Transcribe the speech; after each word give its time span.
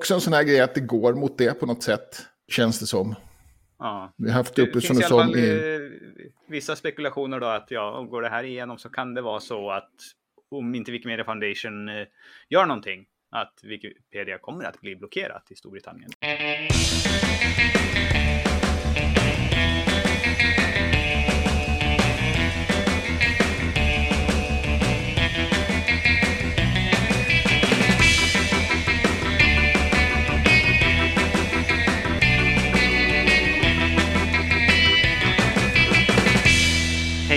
Också 0.00 0.14
en 0.14 0.20
sån 0.20 0.32
här 0.32 0.44
grej 0.44 0.60
att 0.60 0.74
det 0.74 0.80
går 0.80 1.14
mot 1.14 1.38
det 1.38 1.60
på 1.60 1.66
något 1.66 1.82
sätt, 1.82 2.26
känns 2.48 2.80
det 2.80 2.86
som. 2.86 3.14
Ja. 3.78 4.12
Vi 4.16 4.28
har 4.28 4.36
haft 4.36 4.54
det 4.54 4.62
uppe 4.62 4.80
som 4.80 4.96
finns 4.96 5.08
du 5.08 5.40
i 5.40 5.74
eh, 5.74 5.80
vissa 6.48 6.76
spekulationer 6.76 7.40
då 7.40 7.46
att 7.46 7.70
ja, 7.70 7.98
om 7.98 8.08
går 8.08 8.22
det 8.22 8.28
här 8.28 8.44
igenom 8.44 8.78
så 8.78 8.88
kan 8.88 9.14
det 9.14 9.22
vara 9.22 9.40
så 9.40 9.70
att 9.70 9.90
om 10.50 10.74
inte 10.74 10.92
Wikimedia 10.92 11.24
Foundation 11.24 11.88
eh, 11.88 12.06
gör 12.48 12.66
någonting, 12.66 13.06
att 13.30 13.60
Wikipedia 13.62 14.38
kommer 14.38 14.64
att 14.64 14.80
bli 14.80 14.96
blockerat 14.96 15.50
i 15.50 15.54
Storbritannien. 15.54 16.10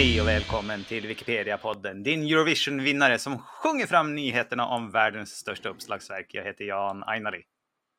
Hej 0.04 0.22
och 0.22 0.28
välkommen 0.28 0.84
till 0.84 1.08
Wikipedia-podden, 1.08 2.04
din 2.04 2.24
Eurovision-vinnare 2.24 3.20
som 3.20 3.40
sjunger 3.40 3.86
fram 3.86 4.16
nyheterna 4.16 4.68
om 4.68 4.92
världens 4.92 5.30
största 5.30 5.70
uppslagsverk. 5.70 6.28
Jag 6.30 6.44
heter 6.44 6.66
Jan 6.66 7.04
Ainali. 7.04 7.42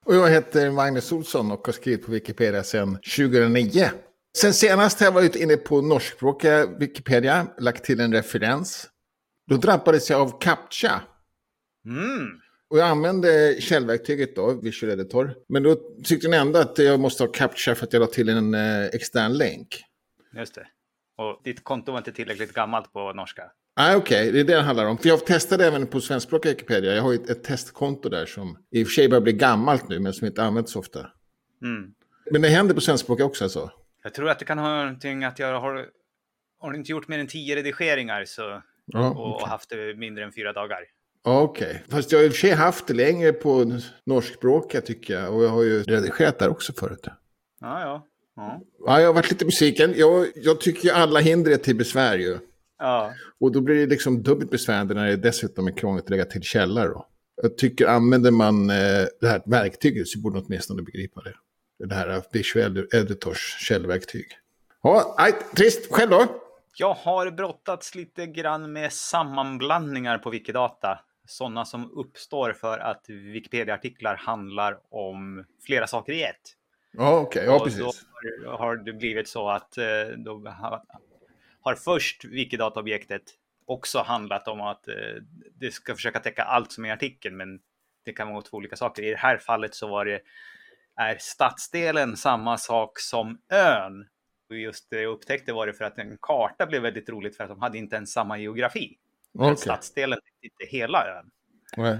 Och 0.06 0.14
jag 0.14 0.30
heter 0.30 0.70
Magnus 0.70 1.12
Olsson 1.12 1.52
och 1.52 1.66
har 1.66 1.72
skrivit 1.72 2.06
på 2.06 2.12
Wikipedia 2.12 2.62
sedan 2.62 2.98
2009. 3.16 3.90
Sen 4.38 4.54
senast 4.54 5.00
har 5.00 5.06
jag 5.06 5.12
varit 5.12 5.36
inne 5.36 5.56
på 5.56 5.80
norskspråkiga 5.80 6.66
Wikipedia, 6.66 7.46
lagt 7.59 7.84
till 7.84 8.00
en 8.00 8.12
referens. 8.12 8.88
Då 9.50 9.56
drabbades 9.56 10.10
jag 10.10 10.20
av 10.20 10.40
CAPTCHA. 10.40 11.00
Mm. 11.86 12.28
Och 12.70 12.78
jag 12.78 12.88
använde 12.88 13.56
källverktyget 13.60 14.36
då, 14.36 14.60
Visual 14.62 14.92
Editor. 14.92 15.34
Men 15.48 15.62
då 15.62 15.76
tyckte 16.04 16.28
den 16.28 16.40
ändå 16.40 16.59
att 16.59 16.78
jag 16.78 17.00
måste 17.00 17.23
ha 17.23 17.32
CAPTCHA 17.32 17.74
för 17.74 17.86
att 17.86 17.92
jag 17.92 18.00
la 18.00 18.06
till 18.06 18.28
en 18.28 18.54
eh, 18.54 18.84
extern 18.84 19.32
länk. 19.32 19.84
Just 20.36 20.54
det. 20.54 20.66
Och 21.16 21.40
ditt 21.45 21.65
konto 21.65 21.93
var 21.93 21.98
inte 21.98 22.12
tillräckligt 22.12 22.52
gammalt 22.52 22.93
på 22.93 23.12
norska. 23.12 23.43
Ah, 23.76 23.96
Okej, 23.96 24.32
det 24.32 24.40
är 24.40 24.45
det 24.45 24.54
det 24.54 24.60
handlar 24.62 24.87
om. 24.87 24.98
För 24.98 25.09
jag 25.09 25.26
testade 25.26 25.66
även 25.66 25.87
på 25.87 26.01
svenskspråkiga 26.01 26.52
Wikipedia. 26.52 26.95
Jag 26.95 27.02
har 27.02 27.12
ju 27.12 27.18
ett, 27.18 27.30
ett 27.30 27.45
testkonto 27.45 28.09
där 28.09 28.26
som 28.26 28.59
i 28.70 28.82
och 28.82 28.87
för 28.87 28.93
sig 28.93 29.09
börjar 29.09 29.20
bli 29.23 29.32
gammalt 29.32 29.88
nu, 29.88 29.98
men 30.01 30.12
som 30.12 30.26
inte 30.26 30.42
används 30.45 30.73
så 30.73 30.79
ofta. 30.79 30.98
Mm. 31.62 31.95
Men 32.30 32.42
det 32.42 32.48
händer 32.48 32.74
på 32.74 32.80
svenskspråkiga 32.80 33.26
också 33.26 33.45
alltså? 33.45 33.70
Jag 34.02 34.15
tror 34.15 34.29
att 34.29 34.38
det 34.38 34.45
kan 34.45 34.59
ha 34.59 34.76
någonting 34.76 35.24
att 35.24 35.38
jag 35.38 35.60
har, 35.60 35.87
har 36.60 36.73
du 36.73 36.79
inte 36.79 36.90
gjort 36.90 37.09
mer 37.09 37.18
än 37.18 37.26
tio 37.26 37.57
redigeringar 37.57 38.24
så, 38.24 38.62
Ja, 38.87 39.10
och, 39.10 39.35
okej. 39.35 39.48
haft 39.48 39.70
det 39.70 39.95
mindre 39.96 40.24
än 40.24 40.32
fyra 40.32 40.52
dagar. 40.52 40.79
Okej, 41.23 41.85
fast 41.88 42.12
jag 42.12 42.18
har 42.18 42.24
i 42.24 42.29
och 42.29 42.32
för 42.32 42.38
sig 42.38 42.51
haft 42.51 42.87
det 42.87 42.95
längre 42.95 43.32
på 43.32 43.79
norskspråkiga 44.07 44.80
tycker 44.80 45.15
jag. 45.15 45.35
Och 45.35 45.45
jag 45.45 45.48
har 45.48 45.62
ju 45.62 45.82
redigerat 45.82 46.38
där 46.38 46.48
också 46.48 46.73
förut. 46.73 47.07
Ja, 47.60 47.80
ja. 47.80 48.07
Ja. 48.37 48.60
Ja, 48.87 49.01
jag 49.01 49.09
har 49.09 49.15
varit 49.15 49.30
lite 49.30 49.45
besviken. 49.45 49.95
Jag, 49.96 50.27
jag 50.35 50.60
tycker 50.60 50.85
ju 50.85 50.90
alla 50.90 51.21
hinder 51.21 51.51
är 51.51 51.57
till 51.57 51.77
besvär 51.77 52.18
ju. 52.18 52.38
ja. 52.79 53.13
Och 53.41 53.52
då 53.52 53.60
blir 53.60 53.74
det 53.74 53.87
liksom 53.87 54.23
dubbelt 54.23 54.51
besvärande 54.51 54.95
när 54.95 55.07
det 55.07 55.16
dessutom 55.16 55.66
är 55.66 55.76
krångligt 55.76 56.04
att 56.04 56.10
lägga 56.10 56.24
till 56.24 56.43
källor. 56.43 56.88
Då. 56.88 57.07
Jag 57.43 57.59
tycker 57.59 57.87
använder 57.87 58.30
man 58.30 58.71
eh, 58.71 59.07
det 59.21 59.26
här 59.26 59.43
verktyget 59.46 60.09
så 60.09 60.18
borde 60.21 60.37
man 60.37 60.45
åtminstone 60.46 60.82
begripa 60.82 61.21
det. 61.23 61.35
Det 61.87 61.95
här 61.95 62.23
Visual 62.32 62.87
Editors 62.93 63.57
källverktyg. 63.60 64.26
Ja, 64.82 65.15
nej, 65.19 65.32
trist. 65.56 65.93
Själv 65.93 66.10
då? 66.10 66.26
Jag 66.76 66.94
har 66.94 67.31
brottats 67.31 67.94
lite 67.94 68.26
grann 68.26 68.72
med 68.72 68.93
sammanblandningar 68.93 70.19
på 70.19 70.31
Wikidata. 70.31 71.00
Sådana 71.26 71.65
som 71.65 71.91
uppstår 71.91 72.53
för 72.53 72.78
att 72.78 73.04
Wikipedia-artiklar 73.09 74.16
handlar 74.16 74.78
om 74.91 75.44
flera 75.66 75.87
saker 75.87 76.12
i 76.12 76.22
ett. 76.22 76.54
Ja, 76.97 77.19
okej. 77.20 77.44
Ja, 77.44 77.56
Och 77.56 77.64
precis. 77.64 78.06
Då 78.44 78.50
har- 78.50 78.76
det 78.76 78.92
blivit 78.92 79.28
så 79.28 79.48
att 79.48 79.78
eh, 79.78 79.84
då 80.16 80.48
har, 81.62 81.75
först 81.75 82.25
Wikidata-objektet 82.25 83.22
också 83.66 83.98
handlat 83.98 84.48
om 84.48 84.60
att 84.60 84.88
eh, 84.88 84.94
det 85.54 85.70
ska 85.70 85.94
försöka 85.94 86.20
täcka 86.20 86.42
allt 86.42 86.72
som 86.72 86.84
är 86.84 86.88
i 86.88 86.92
artikeln, 86.92 87.36
men 87.36 87.60
det 88.04 88.12
kan 88.12 88.28
vara 88.32 88.42
två 88.42 88.56
olika 88.56 88.76
saker. 88.76 89.02
I 89.02 89.10
det 89.10 89.16
här 89.16 89.36
fallet 89.38 89.74
så 89.74 89.86
var 89.88 90.04
det 90.04 90.20
är 90.96 91.16
stadsdelen 91.20 92.16
samma 92.16 92.58
sak 92.58 92.98
som 93.00 93.38
ön. 93.52 94.06
Och 94.50 94.56
just 94.56 94.90
det 94.90 95.02
jag 95.02 95.10
upptäckte 95.12 95.52
var 95.52 95.66
det 95.66 95.72
för 95.72 95.84
att 95.84 95.98
en 95.98 96.19
karta 96.22 96.66
blev 96.66 96.82
väldigt 96.82 97.08
roligt 97.08 97.36
för 97.36 97.44
att 97.44 97.50
de 97.50 97.60
hade 97.62 97.78
inte 97.78 97.96
ens 97.96 98.12
samma 98.12 98.38
geografi. 98.38 98.98
Okej. 99.38 99.56
Stadsdelen 99.56 100.19
inte 100.42 100.76
hela 100.76 101.06
ön, 101.06 101.30
Nej. 101.76 101.98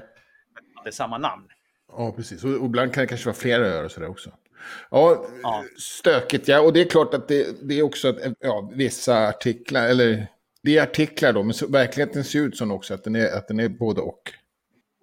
hade 0.75 0.93
samma 0.93 1.19
namn. 1.19 1.49
Ja, 1.89 2.13
precis. 2.13 2.45
Och 2.45 2.51
ibland 2.51 2.95
kan 2.95 3.01
det 3.01 3.07
kanske 3.07 3.27
vara 3.27 3.37
flera 3.37 3.67
öar 3.67 3.85
och 3.85 3.91
sådär 3.91 4.09
också. 4.09 4.31
Ja, 4.91 5.27
Ja. 5.43 5.65
stökigt 5.79 6.49
ja. 6.49 6.61
Och 6.61 6.73
det 6.73 6.81
är 6.81 6.85
klart 6.85 7.15
att 7.15 7.29
det, 7.29 7.69
det 7.69 7.79
är 7.79 7.83
också 7.83 8.09
att 8.09 8.17
ja, 8.41 8.71
vissa 8.75 9.29
artiklar, 9.29 9.89
eller 9.89 10.27
det 10.63 10.79
är 10.79 10.83
artiklar 10.83 11.33
då, 11.33 11.43
men 11.43 11.55
så, 11.55 11.67
verkligheten 11.67 12.25
ser 12.25 12.39
ut 12.39 12.57
som 12.57 12.71
också 12.73 12.95
att 12.95 13.05
den 13.05 13.17
är, 13.17 13.37
att 13.37 13.49
den 13.49 13.61
är 13.61 13.69
både 13.69 14.01
och. 14.01 14.23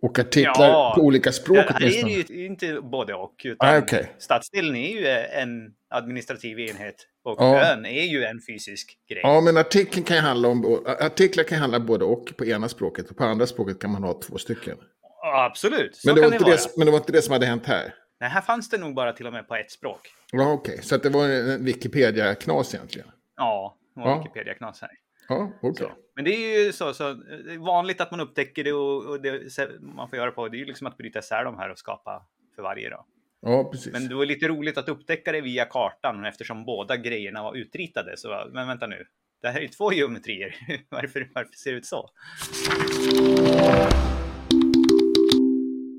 Och 0.01 0.19
artiklar 0.19 0.67
Ja. 0.67 0.93
på 0.95 1.01
olika 1.01 1.31
språk 1.31 1.57
är 1.57 1.75
åtminstone. 1.79 2.13
det 2.13 2.29
ju 2.33 2.45
inte 2.45 2.81
både 2.81 3.13
och. 3.13 3.35
Utan 3.43 3.69
Ah, 3.75 3.77
okej. 3.77 4.11
Stadsdelen 4.19 4.75
är 4.75 4.89
ju 4.99 5.07
en 5.41 5.73
administrativ 5.89 6.59
enhet 6.59 6.95
och 7.23 7.35
Ja. 7.41 7.71
ön 7.71 7.85
är 7.85 8.03
ju 8.03 8.23
en 8.23 8.39
fysisk 8.47 8.97
grej. 9.09 9.21
Ja, 9.23 9.41
men 9.41 9.57
artikeln 9.57 10.03
kan 10.03 10.15
ju 10.17 10.21
handla 10.21 10.47
om, 10.47 10.83
artiklar 10.85 11.43
kan 11.43 11.57
handla 11.57 11.79
både 11.79 12.05
och 12.05 12.33
på 12.37 12.45
ena 12.45 12.69
språket 12.69 13.09
och 13.09 13.17
på 13.17 13.23
andra 13.23 13.47
språket 13.47 13.79
kan 13.81 13.91
man 13.91 14.03
ha 14.03 14.19
två 14.21 14.37
stycken. 14.37 14.77
Absolut, 15.23 15.95
så 15.95 16.07
Men 16.07 16.15
det, 16.15 16.21
kan 16.21 16.31
var 16.31 16.39
det 16.39 16.45
det, 16.51 16.77
men 16.77 16.85
det 16.85 16.91
var 16.91 16.99
inte 16.99 17.11
det 17.11 17.21
som 17.21 17.33
hade 17.33 17.45
hänt 17.45 17.65
här. 17.65 17.93
Nej, 18.21 18.29
här 18.29 18.41
fanns 18.41 18.69
det 18.69 18.77
nog 18.77 18.95
bara 18.95 19.13
till 19.13 19.27
och 19.27 19.33
med 19.33 19.47
på 19.47 19.55
ett 19.55 19.71
språk. 19.71 19.99
Ja, 20.31 20.51
okej. 20.51 20.79
Så 20.81 20.95
att 20.95 21.03
det 21.03 21.09
var 21.09 21.29
en 21.29 21.65
Wikipedia-knas 21.65 22.75
egentligen. 22.75 23.07
Ja, 23.35 23.77
det 23.95 24.01
var 24.01 24.09
Ja. 24.09 24.17
Wikipedia-knas 24.17 24.81
här. 24.81 24.91
Ja. 25.27 25.51
Så. 25.77 25.91
Men 26.15 26.25
det 26.25 26.31
är 26.31 26.65
ju 26.65 26.71
så, 26.71 26.93
så 26.93 27.21
vanligt 27.59 28.01
att 28.01 28.11
man 28.11 28.19
upptäcker 28.19 28.63
det 28.63 28.73
och, 28.73 29.05
och 29.05 29.21
det 29.21 29.53
så 29.53 29.67
man 29.79 30.09
får 30.09 30.17
göra 30.17 30.31
på 30.31 30.47
det 30.47 30.57
är 30.57 30.59
ju 30.59 30.65
liksom 30.65 30.87
att 30.87 30.97
bryta 30.97 31.19
isär 31.19 31.43
de 31.43 31.57
här 31.57 31.69
och 31.69 31.77
skapa 31.77 32.25
för 32.55 32.63
varje. 32.63 32.89
Då. 32.89 33.05
Ja, 33.41 33.69
precis. 33.71 33.93
Men 33.93 34.07
det 34.07 34.15
var 34.15 34.25
lite 34.25 34.47
roligt 34.47 34.77
att 34.77 34.89
upptäcka 34.89 35.31
det 35.31 35.41
via 35.41 35.65
kartan 35.65 36.25
eftersom 36.25 36.65
båda 36.65 36.97
grejerna 36.97 37.43
var 37.43 37.55
utritade. 37.55 38.17
Så, 38.17 38.49
men 38.53 38.67
vänta 38.67 38.87
nu, 38.87 39.05
det 39.41 39.47
här 39.47 39.57
är 39.57 39.61
ju 39.61 39.67
två 39.67 39.93
geometrier. 39.93 40.55
varför, 40.89 41.29
varför 41.33 41.53
ser 41.53 41.71
det 41.71 41.77
ut 41.77 41.85
så? 41.85 42.09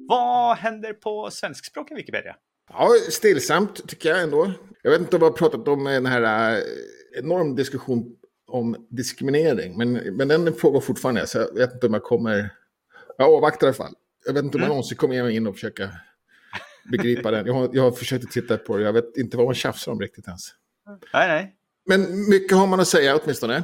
Vad 0.09 0.57
händer 0.57 0.93
på 0.93 1.31
svenskspråkiga 1.31 1.97
Wikipedia? 1.97 2.37
Ja, 2.69 2.91
stillsamt 3.11 3.89
tycker 3.89 4.09
jag 4.09 4.23
ändå. 4.23 4.53
Jag 4.83 4.91
vet 4.91 5.01
inte 5.01 5.17
om 5.17 5.21
vi 5.21 5.27
har 5.27 5.33
pratat 5.33 5.69
om 5.69 5.85
den 5.85 6.07
här 6.07 6.53
eh, 6.57 6.63
enorm 7.19 7.55
diskussion 7.55 8.17
om 8.47 8.87
diskriminering. 8.91 9.77
Men, 9.79 9.93
men 9.93 10.29
den 10.29 10.53
pågår 10.53 10.81
fortfarande. 10.81 11.27
Så 11.27 11.39
jag 11.39 11.55
vet 11.55 11.73
inte 11.75 11.87
om 11.87 11.93
jag 11.95 12.03
kommer... 12.03 12.51
Jag 13.19 13.31
avvaktar 13.35 13.67
i 13.67 13.69
alla 13.69 13.75
fall. 13.75 13.95
Jag 14.27 14.33
vet 14.33 14.45
inte 14.45 14.57
om 14.57 14.61
jag 14.61 14.67
Mm. 14.67 14.69
någonsin 14.77 14.97
kommer 14.99 15.31
in 15.31 15.47
och 15.47 15.55
försöka 15.55 15.91
begripa 16.91 17.31
den. 17.31 17.47
Jag 17.47 17.55
har, 17.55 17.71
jag 17.73 17.83
har 17.83 17.91
försökt 17.93 18.25
att 18.25 18.31
titta 18.31 18.57
på 18.57 18.77
det. 18.77 18.85
Jag 18.85 18.93
vet 18.93 19.17
inte 19.17 19.37
vad 19.37 19.47
man 19.47 19.55
tjafsar 19.55 19.93
om 19.93 20.01
riktigt 20.01 20.27
ens. 20.27 20.49
Nej, 21.13 21.29
nej. 21.29 21.57
Men 21.87 22.29
mycket 22.31 22.57
har 22.59 22.67
man 22.67 22.81
att 22.81 22.89
säga 22.89 23.19
åtminstone. 23.23 23.63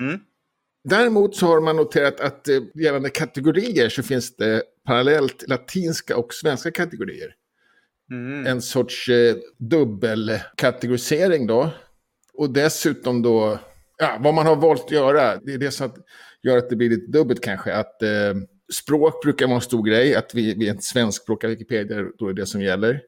Mm. 0.00 0.20
Däremot 0.84 1.36
så 1.36 1.46
har 1.46 1.60
man 1.60 1.76
noterat 1.76 2.20
att 2.20 2.48
eh, 2.48 2.60
gällande 2.74 3.10
kategorier 3.10 3.88
så 3.88 4.02
finns 4.02 4.36
det 4.36 4.62
parallellt 4.86 5.48
latinska 5.48 6.16
och 6.16 6.34
svenska 6.34 6.70
kategorier. 6.70 7.34
Mm. 8.10 8.46
en 8.46 8.62
sorts 8.62 9.08
eh, 9.08 9.36
dubbelkategorisering 9.58 11.46
då. 11.46 11.70
Och 12.34 12.50
dessutom 12.50 13.22
då, 13.22 13.58
ja, 13.98 14.18
vad 14.20 14.34
man 14.34 14.46
har 14.46 14.56
valt 14.56 14.84
att 14.84 14.90
göra, 14.90 15.36
det 15.36 15.52
är 15.52 15.58
det 15.58 15.70
som 15.70 15.92
gör 16.42 16.58
att 16.58 16.70
det 16.70 16.76
blir 16.76 16.90
lite 16.90 17.10
dubbelt 17.10 17.40
kanske. 17.40 17.74
Att 17.74 18.02
eh, 18.02 18.34
språk 18.72 19.22
brukar 19.22 19.46
vara 19.46 19.54
en 19.54 19.60
stor 19.60 19.82
grej, 19.82 20.14
att 20.14 20.34
vi, 20.34 20.54
vi 20.54 20.68
är 20.68 20.70
en 20.70 20.80
svenskspråkiga 20.80 21.50
Wikipedia, 21.50 21.96
då 22.18 22.28
är 22.28 22.32
det 22.32 22.46
som 22.46 22.62
gäller. 22.62 23.02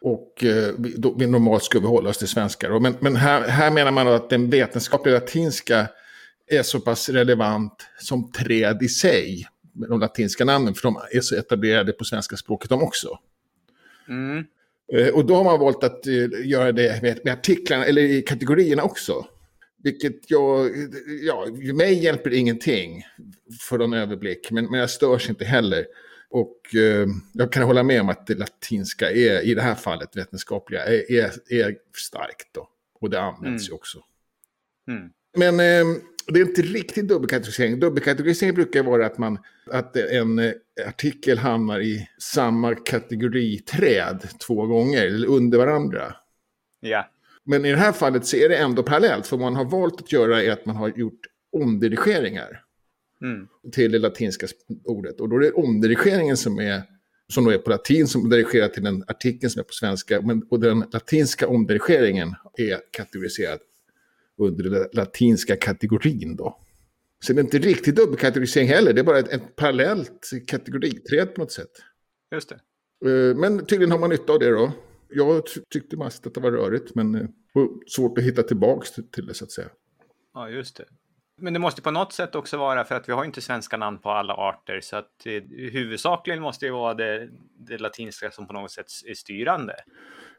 Och 0.00 0.44
eh, 0.44 0.74
vi, 0.78 0.94
då, 0.96 1.14
vi 1.18 1.26
normalt 1.26 1.62
ska 1.62 1.80
vi 1.80 1.86
hålla 1.86 2.10
oss 2.10 2.18
till 2.18 2.28
svenskar. 2.28 2.80
Men, 2.80 2.94
men 3.00 3.16
här, 3.16 3.48
här 3.48 3.70
menar 3.70 3.90
man 3.90 4.06
då 4.06 4.12
att 4.12 4.30
den 4.30 4.50
vetenskapliga 4.50 5.14
latinska 5.14 5.88
är 6.46 6.62
så 6.62 6.80
pass 6.80 7.08
relevant 7.08 7.86
som 7.98 8.32
träd 8.32 8.82
i 8.82 8.88
sig. 8.88 9.46
Med 9.74 9.88
de 9.88 10.00
latinska 10.00 10.44
namnen, 10.44 10.74
för 10.74 10.82
de 10.82 10.96
är 11.12 11.20
så 11.20 11.36
etablerade 11.36 11.92
på 11.92 12.04
svenska 12.04 12.36
språket 12.36 12.70
de 12.70 12.82
också. 12.82 13.18
Mm. 14.08 14.44
Eh, 14.92 15.08
Och 15.14 15.26
då 15.26 15.34
har 15.34 15.44
man 15.44 15.60
valt 15.60 15.84
att 15.84 16.06
eh, 16.06 16.14
göra 16.44 16.72
det 16.72 17.02
med, 17.02 17.28
artiklarna, 17.32 17.84
eller 17.84 18.02
i 18.02 18.22
kategorierna 18.22 18.82
också. 18.82 19.26
Vilket 19.82 20.30
jag, 20.30 20.70
ja, 21.22 21.46
mig 21.74 22.04
hjälper 22.04 22.30
det 22.30 22.36
ingenting 22.36 23.02
för 23.60 23.78
en 23.78 23.92
överblick, 23.92 24.50
men, 24.50 24.70
men 24.70 24.80
jag 24.80 24.90
störs 24.90 25.30
inte 25.30 25.44
heller. 25.44 25.86
Och 26.30 26.74
eh, 26.74 27.06
jag 27.32 27.52
kan 27.52 27.62
hålla 27.62 27.82
med 27.82 28.00
om 28.00 28.08
att 28.08 28.26
det 28.26 28.34
latinska 28.34 29.10
är, 29.10 29.40
i 29.40 29.54
det 29.54 29.62
här 29.62 29.74
fallet 29.74 30.16
vetenskapliga, 30.16 30.84
är, 30.84 31.12
är, 31.12 31.32
är 31.48 31.76
starkt 31.96 32.48
då. 32.52 32.68
Och 33.00 33.10
det 33.10 33.20
används 33.20 33.46
Mm. 33.46 33.70
ju 33.70 33.72
också. 33.72 33.98
Mm. 34.88 35.10
Men 35.36 35.60
eh, 35.60 35.96
det 36.26 36.40
är 36.40 36.44
inte 36.44 36.62
riktigt 36.62 37.08
dubbelkategorisering. 37.08 37.80
Dubbelkategorisering 37.80 38.54
brukar 38.54 38.82
vara 38.82 39.06
att, 39.06 39.18
man, 39.18 39.38
att 39.66 39.96
en 39.96 40.38
eh, 40.38 40.52
artikel 40.86 41.38
hamnar 41.38 41.80
i 41.80 42.08
samma 42.18 42.74
kategoriträd 42.74 44.28
två 44.46 44.66
gånger, 44.66 45.06
eller 45.06 45.28
under 45.28 45.58
varandra. 45.58 46.16
Ja. 46.80 47.08
Men 47.44 47.64
i 47.64 47.70
det 47.70 47.76
här 47.76 47.92
fallet 47.92 48.26
så 48.26 48.36
är 48.36 48.48
det 48.48 48.56
ändå 48.56 48.82
parallellt, 48.82 49.26
för 49.26 49.36
vad 49.36 49.52
man 49.52 49.56
har 49.56 49.64
valt 49.64 50.00
att 50.00 50.12
göra 50.12 50.42
är 50.42 50.50
att 50.50 50.66
man 50.66 50.76
har 50.76 50.88
gjort 50.88 51.20
omdirigeringar 51.52 52.62
Mm. 53.22 53.48
till 53.72 53.92
det 53.92 53.98
latinska 53.98 54.46
ordet. 54.84 55.20
Och 55.20 55.28
då 55.28 55.36
är 55.36 55.40
det 55.40 55.52
omdirigeringen 55.52 56.36
som 56.36 56.58
är, 56.58 56.82
som 57.32 57.44
då 57.44 57.50
är 57.50 57.58
på 57.58 57.70
latin, 57.70 58.06
som 58.06 58.30
dirigerar 58.30 58.68
till 58.68 58.82
den 58.82 59.04
artikeln 59.06 59.50
som 59.50 59.60
är 59.60 59.64
på 59.64 59.72
svenska. 59.72 60.20
Men, 60.20 60.42
och 60.50 60.60
den 60.60 60.84
latinska 60.92 61.48
omdirigeringen 61.48 62.34
är 62.58 62.80
kategoriserad 62.90 63.58
under 64.46 64.70
den 64.70 64.88
latinska 64.92 65.56
kategorin 65.56 66.36
då. 66.36 66.58
Så 67.24 67.32
det 67.32 67.40
är 67.40 67.44
inte 67.44 67.58
riktigt 67.58 67.96
dubbelkategorisering 67.96 68.68
heller, 68.68 68.92
det 68.92 69.00
är 69.00 69.04
bara 69.04 69.18
ett, 69.18 69.28
ett 69.32 69.56
parallellt 69.56 70.30
kategoriträd 70.46 71.34
på 71.34 71.40
något 71.40 71.52
sätt. 71.52 71.70
Just 72.34 72.48
det. 72.48 72.54
Eh, 73.10 73.36
Men 73.36 73.66
tydligen 73.66 73.90
har 73.90 73.98
man 73.98 74.10
nytta 74.10 74.32
av 74.32 74.38
det 74.38 74.50
då. 74.50 74.72
Jag 75.08 75.46
ty- 75.46 75.60
tyckte 75.72 75.96
mest 75.96 76.26
att 76.26 76.34
det 76.34 76.40
var 76.40 76.50
rörigt, 76.50 76.94
men 76.94 77.14
eh, 77.14 77.26
svårt 77.96 78.18
att 78.18 78.24
hitta 78.24 78.42
tillbaka 78.42 78.86
till- 78.94 79.10
till 79.10 79.26
det 79.26 79.34
så 79.34 79.44
att 79.44 79.50
säga. 79.50 79.68
Ja, 80.34 80.48
just 80.50 80.76
det. 80.76 80.84
Men 81.42 81.52
det 81.52 81.58
måste 81.58 81.82
på 81.82 81.90
något 81.90 82.12
sätt 82.12 82.34
också 82.34 82.56
vara, 82.56 82.84
för 82.84 82.94
att 82.94 83.08
vi 83.08 83.12
har 83.12 83.24
inte 83.24 83.40
svenska 83.40 83.76
namn 83.76 83.98
på 83.98 84.10
alla 84.10 84.34
arter, 84.34 84.80
så 84.82 84.96
att 84.96 85.26
eh, 85.26 85.42
huvudsakligen 85.72 86.42
måste 86.42 86.66
det 86.66 86.72
vara 86.72 86.94
det, 86.94 87.28
det 87.68 87.78
latinska 87.78 88.30
som 88.30 88.46
på 88.46 88.52
något 88.52 88.70
sätt 88.70 88.86
är 89.06 89.14
styrande. 89.14 89.74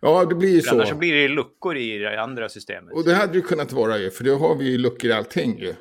Ja, 0.02 0.26
det 0.26 0.36
blir 0.36 0.50
ju 0.50 0.62
För 0.62 0.70
så. 0.70 0.76
annars 0.76 0.90
så 0.90 0.96
blir 0.96 1.14
det 1.14 1.28
luckor 1.28 1.78
i 1.78 1.98
det 1.98 2.22
andra 2.22 2.50
systemet. 2.50 2.94
Och 2.94 3.04
det 3.06 3.14
hade 3.14 3.34
ju 3.34 3.42
kunnat 3.42 3.72
vara 3.72 3.98
ju, 3.98 4.12
för 4.12 4.24
då 4.24 4.36
har 4.36 4.56
vi 4.56 4.72
ju 4.72 4.78
luckor 4.78 5.10
i 5.10 5.14
allting 5.14 5.60
ju. 5.60 5.74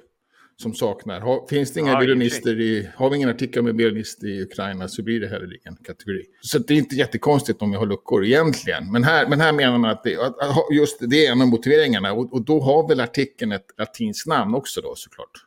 Som 0.57 0.75
saknar. 0.75 1.21
Har, 1.21 1.47
finns 1.47 1.73
det 1.73 1.81
inga 1.81 1.91
Ja, 1.91 2.03
i 2.03 2.89
har 2.97 3.11
vi 3.11 3.17
ingen 3.17 3.29
artikel 3.29 3.63
med 3.63 3.77
violinister 3.77 4.27
i 4.27 4.43
Ukraina 4.43 4.89
så 4.89 5.03
blir 5.03 5.21
det 5.21 5.29
heller 5.29 5.57
ingen 5.67 5.77
kategori. 5.85 6.25
Så 6.41 6.59
det 6.59 6.75
är 6.75 6.79
inte 6.79 6.95
jättekonstigt 6.95 7.63
om 7.63 7.71
vi 7.71 7.77
har 7.77 7.87
luckor 7.87 8.25
egentligen. 8.25 8.93
Men 8.93 9.05
här, 9.05 9.29
men 9.29 9.41
här 9.41 9.53
menar 9.53 9.79
man 9.79 9.91
att, 9.91 10.05
det, 10.05 10.17
att 10.17 10.37
just 10.73 11.11
det 11.11 11.27
är 11.27 11.33
en 11.33 11.43
av 11.43 11.49
motiveringarna. 11.49 12.13
Och, 12.13 12.33
och 12.33 12.45
då 12.45 12.61
har 12.61 12.89
väl 12.89 13.01
artikeln 13.01 13.53
ett 13.53 13.67
latinskt 13.79 14.27
namn 14.27 14.55
också 14.55 14.81
då 14.81 14.95
såklart. 14.95 15.47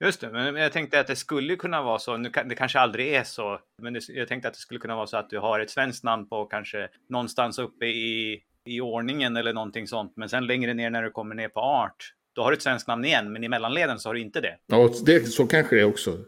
Just 0.00 0.20
det, 0.20 0.30
men 0.30 0.56
jag 0.56 0.72
tänkte 0.72 1.00
att 1.00 1.06
det 1.06 1.16
skulle 1.16 1.56
kunna 1.56 1.82
vara 1.82 1.98
så, 1.98 2.16
nu 2.16 2.30
det 2.46 2.54
kanske 2.54 2.78
aldrig 2.78 3.14
är 3.14 3.24
så, 3.24 3.60
men 3.82 3.92
det, 3.92 4.08
jag 4.08 4.28
tänkte 4.28 4.48
att 4.48 4.54
det 4.54 4.60
skulle 4.60 4.80
kunna 4.80 4.96
vara 4.96 5.06
så 5.06 5.16
att 5.16 5.30
du 5.30 5.38
har 5.38 5.60
ett 5.60 5.70
svenskt 5.70 6.04
namn 6.04 6.28
på 6.28 6.44
kanske 6.44 6.88
någonstans 7.08 7.58
uppe 7.58 7.86
i, 7.86 8.42
i 8.64 8.80
ordningen 8.80 9.36
eller 9.36 9.52
någonting 9.52 9.86
sånt, 9.86 10.12
men 10.16 10.28
sen 10.28 10.46
längre 10.46 10.74
ner 10.74 10.90
när 10.90 11.02
du 11.02 11.10
kommer 11.10 11.34
ner 11.34 11.48
på 11.48 11.60
art, 11.60 12.14
då 12.38 12.44
har 12.44 12.50
du 12.50 12.56
ett 12.56 12.62
svenskt 12.62 12.88
namn 12.88 13.04
igen, 13.04 13.32
men 13.32 13.44
i 13.44 13.48
mellanleden 13.48 13.98
så 13.98 14.08
har 14.08 14.14
du 14.14 14.20
inte 14.20 14.40
det. 14.40 14.56
Ja, 14.66 14.90
det, 15.06 15.26
så 15.28 15.46
kanske 15.46 15.76
det 15.76 15.82
är 15.82 15.84
också. 15.84 16.18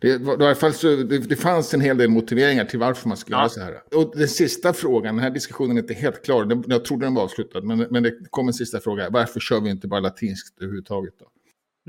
Det, 0.00 0.18
var, 0.18 0.70
så, 0.72 0.96
det, 0.96 1.18
det 1.18 1.36
fanns 1.36 1.74
en 1.74 1.80
hel 1.80 1.98
del 1.98 2.10
motiveringar 2.10 2.64
till 2.64 2.78
varför 2.78 3.08
man 3.08 3.16
skulle 3.16 3.36
Ja. 3.36 3.40
göra 3.40 3.48
så 3.48 3.60
här. 3.60 3.82
Och 3.94 4.12
den 4.16 4.28
sista 4.28 4.72
frågan, 4.72 5.14
den 5.16 5.22
här 5.24 5.30
diskussionen 5.30 5.76
är 5.76 5.80
inte 5.80 5.94
helt 5.94 6.24
klar, 6.24 6.44
den, 6.44 6.64
jag 6.66 6.84
trodde 6.84 7.06
den 7.06 7.14
var 7.14 7.22
avslutad, 7.22 7.60
men, 7.60 7.78
men 7.90 8.02
det 8.02 8.12
kom 8.30 8.48
en 8.48 8.54
sista 8.54 8.80
fråga. 8.80 9.10
Varför 9.10 9.40
kör 9.40 9.60
vi 9.60 9.70
inte 9.70 9.88
bara 9.88 10.00
latinskt 10.00 10.58
överhuvudtaget 10.62 11.14
då? 11.18 11.26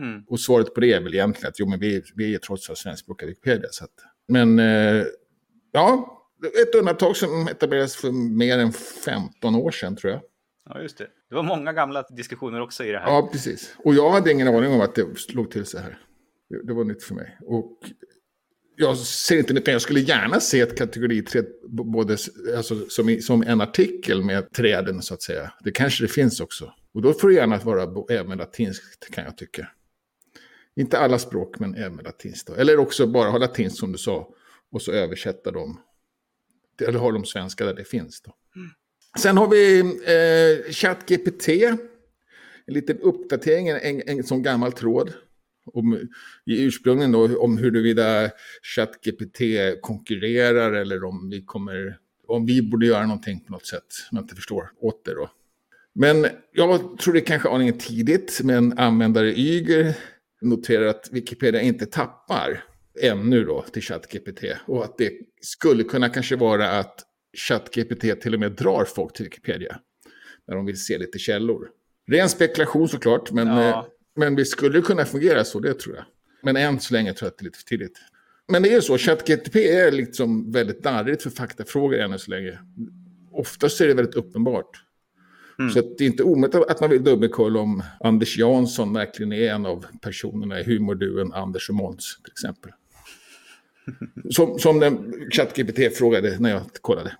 Mm. 0.03 0.23
Och 0.27 0.39
svaret 0.39 0.73
på 0.73 0.79
det 0.81 0.93
är 0.93 1.01
väl 1.01 1.13
egentligen 1.13 1.49
att 1.49 1.59
jo, 1.59 1.67
men 1.69 1.79
vi, 1.79 2.01
vi 2.15 2.33
är 2.35 2.39
trots 2.39 2.69
allt 2.69 2.77
svenskspråkiga 2.79 3.29
Wikipedia. 3.29 3.69
Så 3.71 3.83
att, 3.83 3.91
men 4.27 4.59
eh, 4.59 5.03
ja, 5.71 6.19
ett 6.61 6.75
undantag 6.75 7.17
som 7.17 7.47
etablerades 7.47 7.95
för 7.95 8.11
mer 8.37 8.57
än 8.59 8.73
15 8.73 9.55
år 9.55 9.71
sedan 9.71 9.95
tror 9.95 10.13
jag. 10.13 10.21
Ja, 10.69 10.81
just 10.81 10.97
det. 10.97 11.07
Det 11.33 11.38
var 11.38 11.44
många 11.44 11.74
gamla 11.74 12.03
diskussioner 12.09 12.62
också 12.62 12.83
i 12.83 12.91
det 12.91 13.00
här. 13.00 13.07
Ja, 13.07 13.30
precis. 13.31 13.75
Och 13.77 13.95
jag 13.95 14.09
hade 14.09 14.31
ingen 14.31 14.47
aning 14.47 14.74
om 14.74 14.81
att 14.81 14.95
det 14.95 15.19
slog 15.19 15.51
till 15.51 15.65
så 15.65 15.77
här. 15.77 16.00
Det, 16.50 16.68
det 16.68 16.74
var 16.74 16.83
nytt 16.83 17.03
för 17.03 17.15
mig. 17.15 17.38
Och 17.41 17.77
jag 18.75 18.97
ser 18.97 19.38
inte 19.38 19.53
nytt, 19.53 19.65
men 19.65 19.74
jag 19.74 19.81
skulle 19.81 20.00
gärna 20.00 20.39
se 20.39 20.59
ett 20.59 20.77
kategoriträd 20.77 21.45
både 21.69 22.18
alltså, 22.57 22.89
som, 22.89 23.09
i, 23.09 23.21
som 23.21 23.44
en 23.44 23.62
artikel 23.62 24.24
med 24.24 24.51
träden 24.51 25.01
så 25.01 25.13
att 25.13 25.21
säga. 25.21 25.53
Det 25.63 25.71
kanske 25.71 26.03
det 26.03 26.07
finns 26.07 26.39
också. 26.39 26.74
Och 26.94 27.01
då 27.01 27.13
får 27.13 27.27
det 27.27 27.33
gärna 27.33 27.57
vara 27.57 28.06
även 28.09 28.38
latinskt 28.38 29.13
kan 29.13 29.24
jag 29.24 29.38
tycka. 29.38 29.68
Inte 30.75 31.00
alla 31.00 31.19
språk, 31.19 31.59
men 31.59 31.75
även 31.75 31.97
latinskt. 31.97 32.47
Då. 32.47 32.53
Eller 32.53 32.79
också 32.79 33.07
bara 33.07 33.29
ha 33.29 33.38
latinskt 33.38 33.79
som 33.79 33.91
du 33.91 33.97
sa 33.97 34.29
och 34.71 34.81
så 34.81 34.91
översätta 34.91 35.51
dem. 35.51 35.79
Eller 36.88 37.00
ha 37.00 37.12
de 37.12 37.25
svenska 37.25 37.65
där 37.65 37.74
det 37.74 37.86
finns. 37.86 38.21
Då. 38.21 38.36
Sen 39.19 39.38
har 39.38 39.48
vi 39.48 39.80
eh, 39.80 40.71
ChatGPT. 40.71 41.50
En 42.65 42.74
liten 42.74 43.00
uppdatering, 43.00 43.68
en, 43.68 44.01
en 44.06 44.24
sån 44.24 44.44
gammal 44.44 44.71
tråd. 44.71 45.13
Om, 45.65 46.10
I 46.45 46.63
ursprungen 46.63 47.12
då, 47.12 47.38
om 47.38 47.57
huruvida 47.57 48.30
ChatGPT 48.75 49.42
konkurrerar 49.81 50.74
eller 50.74 51.04
om 51.04 51.30
vi 51.30 51.42
kommer, 51.45 51.98
om 52.27 52.45
vi 52.45 52.62
borde 52.62 52.86
göra 52.86 53.06
någonting 53.06 53.39
på 53.39 53.51
något 53.51 53.65
sätt. 53.65 53.86
Som 53.89 54.15
jag 54.15 54.24
inte 54.24 54.36
förstår 54.36 54.71
åt 54.80 55.06
det 55.06 55.13
då. 55.13 55.30
Men 55.95 56.27
jag 56.51 56.98
tror 57.00 57.13
det 57.13 57.21
kanske 57.21 57.50
aningen 57.50 57.77
tidigt, 57.77 58.42
men 58.44 58.80
användare 58.80 59.39
Yger 59.39 59.98
noterar 60.42 60.86
att 60.86 61.10
Wikipedia 61.12 61.62
inte 61.62 61.86
tappar 61.86 62.63
ännu 63.01 63.44
då 63.44 63.62
till 63.62 63.81
ChatGPT. 63.81 64.44
Och 64.65 64.83
att 64.83 64.98
det 64.98 65.12
skulle 65.42 65.83
kunna 65.83 66.10
kanske 66.10 66.36
vara 66.36 66.69
att 66.69 67.00
ChatGPT 67.38 68.21
till 68.21 68.33
och 68.33 68.39
med 68.39 68.51
drar 68.51 68.85
folk 68.85 69.13
till 69.13 69.25
Wikipedia. 69.25 69.80
När 70.47 70.56
de 70.56 70.65
vill 70.65 70.77
se 70.83 70.97
lite 70.97 71.19
källor. 71.19 71.69
Ren 72.07 72.30
spekulation 72.30 72.88
såklart, 72.89 73.31
men, 73.31 73.47
Ja. 73.47 73.69
eh, 73.69 73.85
men 74.15 74.35
vi 74.35 74.45
skulle 74.45 74.81
kunna 74.81 75.06
fungera 75.06 75.44
så, 75.44 75.59
det 75.59 75.74
tror 75.80 75.95
jag. 75.95 76.06
Men 76.44 76.56
än 76.56 76.80
så 76.80 76.94
länge 76.94 77.13
tror 77.13 77.25
jag 77.27 77.31
att 77.31 77.38
det 77.38 77.41
är 77.41 77.45
lite 77.45 77.57
för 77.57 77.65
tidigt. 77.65 77.97
Men 78.47 78.63
det 78.63 78.69
är 78.69 78.74
ju 78.74 78.81
så, 78.81 78.97
ChatGPT 78.97 79.56
är 79.56 79.91
liksom 79.91 80.51
väldigt 80.51 80.83
darrigt 80.83 81.24
för 81.24 81.30
faktafrågor 81.30 81.97
än 82.00 82.19
så 82.19 82.31
länge. 82.31 82.59
Oftast 83.31 83.81
är 83.81 83.88
det 83.88 83.94
väldigt 83.94 84.15
uppenbart. 84.15 84.69
Så 85.74 85.79
att 85.79 85.97
det 85.97 86.03
är 86.03 86.07
inte 86.07 86.24
omöjligt 86.24 86.56
att 86.56 86.81
man 86.81 86.89
vill 86.89 87.03
dubbelkolla 87.03 87.59
om 87.59 87.83
Anders 88.00 88.38
Jansson 88.38 88.94
verkligen 88.94 89.33
är 89.33 89.53
en 89.53 89.65
av 89.65 89.86
personerna 90.01 90.59
i 90.59 90.63
humorduon 90.63 91.33
Anders 91.33 91.69
och 91.69 91.75
Måns 91.75 92.19
till 92.24 92.31
exempel. 92.31 92.71
Som, 94.30 94.59
som 94.59 94.80
den 94.80 95.13
ChatGPT 95.31 95.97
frågade 95.97 96.39
när 96.39 96.50
jag 96.50 96.62
kollade. 96.81 97.15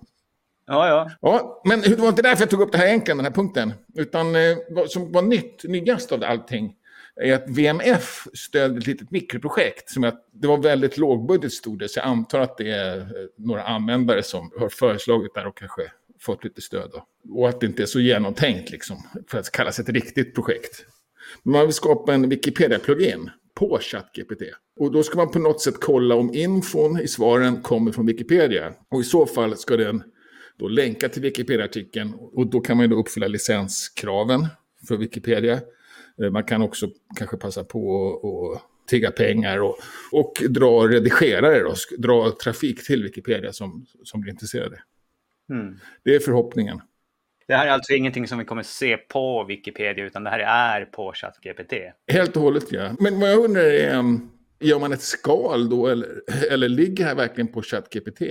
Ja, 0.66 0.88
ja. 0.88 1.10
Ja, 1.20 1.62
men 1.64 1.80
det 1.80 1.98
var 1.98 2.08
inte 2.08 2.22
därför 2.22 2.42
jag 2.42 2.50
tog 2.50 2.60
upp 2.60 2.72
det 2.72 2.78
här 2.78 2.86
egentligen, 2.86 3.18
den 3.18 3.26
här 3.26 3.32
punkten. 3.32 3.72
Utan 3.94 4.36
eh, 4.36 4.56
vad 4.70 4.90
som 4.90 5.12
var 5.12 5.22
nytt, 5.22 5.64
nyast 5.64 6.12
av 6.12 6.24
allting, 6.24 6.74
är 7.16 7.34
att 7.34 7.48
VMF 7.48 8.26
stödde 8.34 8.78
ett 8.78 8.86
litet 8.86 9.10
mikroprojekt. 9.10 9.90
Som 9.90 10.02
jag, 10.02 10.14
det 10.32 10.46
var 10.46 10.58
väldigt 10.58 10.98
lågbudget 10.98 11.52
stod 11.52 11.78
det, 11.78 11.88
så 11.88 11.98
jag 11.98 12.06
antar 12.06 12.40
att 12.40 12.56
det 12.56 12.70
är 12.70 12.98
eh, 12.98 13.04
några 13.36 13.62
användare 13.62 14.22
som 14.22 14.50
har 14.58 14.68
föreslagit 14.68 15.34
där 15.34 15.46
och 15.46 15.56
kanske 15.56 15.82
fått 16.20 16.44
lite 16.44 16.60
stöd. 16.60 16.90
Då. 16.92 17.06
Och 17.40 17.48
att 17.48 17.60
det 17.60 17.66
inte 17.66 17.82
är 17.82 17.86
så 17.86 18.00
genomtänkt 18.00 18.70
liksom, 18.70 18.96
för 19.28 19.38
att 19.38 19.52
kallas 19.52 19.78
ett 19.78 19.88
riktigt 19.88 20.34
projekt. 20.34 20.84
Men 21.42 21.52
man 21.52 21.66
vill 21.66 21.74
skapa 21.74 22.14
en 22.14 22.28
Wikipedia-plugin 22.28 23.30
på 23.54 23.78
ChatGPT. 23.82 24.42
Och 24.76 24.92
då 24.92 25.02
ska 25.02 25.16
man 25.16 25.30
på 25.30 25.38
något 25.38 25.60
sätt 25.60 25.74
kolla 25.80 26.14
om 26.14 26.34
infon 26.34 27.00
i 27.00 27.08
svaren 27.08 27.62
kommer 27.62 27.92
från 27.92 28.06
Wikipedia. 28.06 28.72
Och 28.88 29.00
i 29.00 29.04
så 29.04 29.26
fall 29.26 29.56
ska 29.56 29.76
den 29.76 30.02
då 30.58 30.68
länka 30.68 31.08
till 31.08 31.22
Wikipedia-artikeln 31.22 32.14
och 32.14 32.46
då 32.46 32.60
kan 32.60 32.76
man 32.76 32.84
ju 32.86 32.90
då 32.90 32.96
uppfylla 32.96 33.26
licenskraven 33.26 34.46
för 34.88 34.96
Wikipedia. 34.96 35.60
Eh, 36.22 36.30
Man 36.30 36.44
kan 36.44 36.62
också 36.62 36.88
kanske 37.18 37.36
passa 37.36 37.64
på 37.64 38.10
att 38.54 38.88
tigga 38.88 39.10
pengar 39.10 39.58
och, 39.58 39.78
och 40.12 40.32
dra 40.48 40.88
redigerare, 40.88 41.62
då, 41.62 41.74
dra 41.98 42.30
trafik 42.30 42.86
till 42.86 43.02
Wikipedia 43.02 43.52
som, 43.52 43.86
som 44.04 44.20
blir 44.20 44.32
intresserade. 44.32 44.82
Mm. 45.50 45.78
Det 46.04 46.14
är 46.14 46.20
förhoppningen. 46.20 46.80
Det 47.46 47.54
här 47.54 47.66
är 47.66 47.70
alltså 47.70 47.92
ingenting 47.92 48.28
som 48.28 48.38
vi 48.38 48.44
kommer 48.44 48.62
se 48.62 48.96
på 48.96 49.44
Wikipedia, 49.44 50.04
utan 50.04 50.24
det 50.24 50.30
här 50.30 50.38
är 50.38 50.84
på 50.84 51.12
ChatGPT. 51.12 51.72
Helt 52.12 52.36
och 52.36 52.42
hållet 52.42 52.72
ja. 52.72 52.90
Men 52.98 53.20
vad 53.20 53.30
jag 53.30 53.44
undrar 53.44 53.62
är, 53.62 53.98
um, 53.98 54.30
gör 54.60 54.78
man 54.78 54.92
ett 54.92 55.02
skal 55.02 55.68
då 55.68 55.86
eller, 55.86 56.22
eller 56.50 56.68
ligger 56.68 57.04
här 57.04 57.14
verkligen 57.14 57.48
på 57.48 57.62
ChatGPT? 57.62 58.22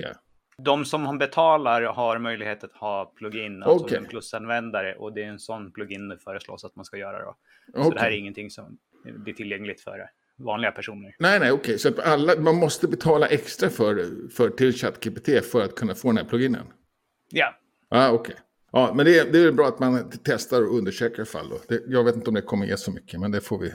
De 0.58 0.84
som 0.84 1.18
betalar 1.18 1.82
har 1.82 2.18
möjlighet 2.18 2.64
att 2.64 2.72
ha 2.72 3.12
plugin, 3.16 3.62
alltså 3.62 3.84
Okej. 3.84 3.98
en 3.98 4.04
plusanvändare, 4.04 4.94
och 4.94 5.12
det 5.12 5.22
är 5.22 5.28
en 5.28 5.38
sån 5.38 5.72
plugin 5.72 6.08
det 6.08 6.18
föreslås 6.18 6.64
att 6.64 6.76
man 6.76 6.84
ska 6.84 6.96
göra 6.96 7.24
då. 7.24 7.36
Så 7.72 7.80
Okej. 7.80 7.90
det 7.94 8.00
här 8.00 8.10
är 8.10 8.16
ingenting 8.16 8.50
som 8.50 8.78
blir 9.04 9.34
tillgängligt 9.34 9.80
för 9.80 10.10
vanliga 10.36 10.72
personer. 10.72 11.16
Nej, 11.18 11.40
nej, 11.40 11.52
okej. 11.52 11.78
Så 11.78 11.88
att 11.88 11.98
alla, 11.98 12.40
man 12.40 12.56
måste 12.56 12.88
betala 12.88 13.26
extra 13.26 13.70
för, 13.70 14.06
för 14.30 14.50
till 14.50 14.72
ChatGPT 14.72 15.44
för 15.44 15.64
att 15.64 15.74
kunna 15.74 15.94
få 15.94 16.08
den 16.08 16.16
här 16.16 16.24
pluginen? 16.24 16.66
Ja, 17.30 17.54
Ja, 17.94 18.10
okej. 18.10 18.34
Ja, 18.72 18.92
men 18.94 19.06
det 19.06 19.18
är, 19.18 19.32
det 19.32 19.38
är 19.38 19.52
bra 19.52 19.68
att 19.68 19.78
man 19.78 20.10
testar 20.24 20.62
och 20.62 20.78
undersöker 20.78 21.24
fall 21.24 21.48
då. 21.48 21.58
Det, 21.68 21.82
jag 21.86 22.04
vet 22.04 22.16
inte 22.16 22.28
om 22.28 22.34
det 22.34 22.42
kommer 22.42 22.66
ge 22.66 22.76
så 22.76 22.90
mycket, 22.90 23.20
men 23.20 23.30
det 23.30 23.40
får 23.40 23.58
vi. 23.58 23.72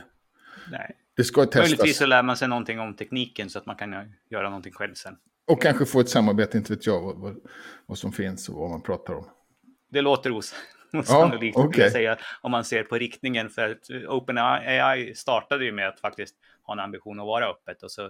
Nej. 0.71 0.95
Det 1.15 1.23
ska 1.23 1.39
Möjligtvis 1.39 1.77
testas. 1.77 1.97
så 1.97 2.05
lär 2.05 2.23
man 2.23 2.37
sig 2.37 2.47
någonting 2.47 2.79
om 2.79 2.95
tekniken 2.95 3.49
så 3.49 3.59
att 3.59 3.65
man 3.65 3.75
kan 3.75 4.13
göra 4.29 4.49
någonting 4.49 4.73
själv 4.73 4.93
sen. 4.93 5.17
Och 5.47 5.61
kanske 5.61 5.85
få 5.85 5.99
ett 5.99 6.09
samarbete, 6.09 6.57
inte 6.57 6.73
vet 6.73 6.85
jag 6.85 7.01
vad, 7.01 7.17
vad, 7.17 7.35
vad 7.85 7.97
som 7.97 8.11
finns 8.11 8.49
och 8.49 8.55
vad 8.55 8.69
man 8.69 8.81
pratar 8.81 9.13
om. 9.13 9.25
Det 9.91 10.01
låter 10.01 10.37
os 10.37 10.53
Sannolikt, 11.03 11.57
ja, 11.57 11.67
okay. 11.67 11.89
säga, 11.89 12.17
om 12.41 12.51
man 12.51 12.63
ser 12.63 12.83
på 12.83 12.95
riktningen. 12.95 13.49
För 13.49 13.71
att 13.71 13.89
OpenAI 14.07 15.15
startade 15.15 15.65
ju 15.65 15.71
med 15.71 15.87
att 15.87 15.99
faktiskt 15.99 16.35
ha 16.63 16.73
en 16.73 16.79
ambition 16.79 17.19
att 17.19 17.25
vara 17.25 17.45
öppet. 17.49 17.83
Och 17.83 17.91
så 17.91 18.09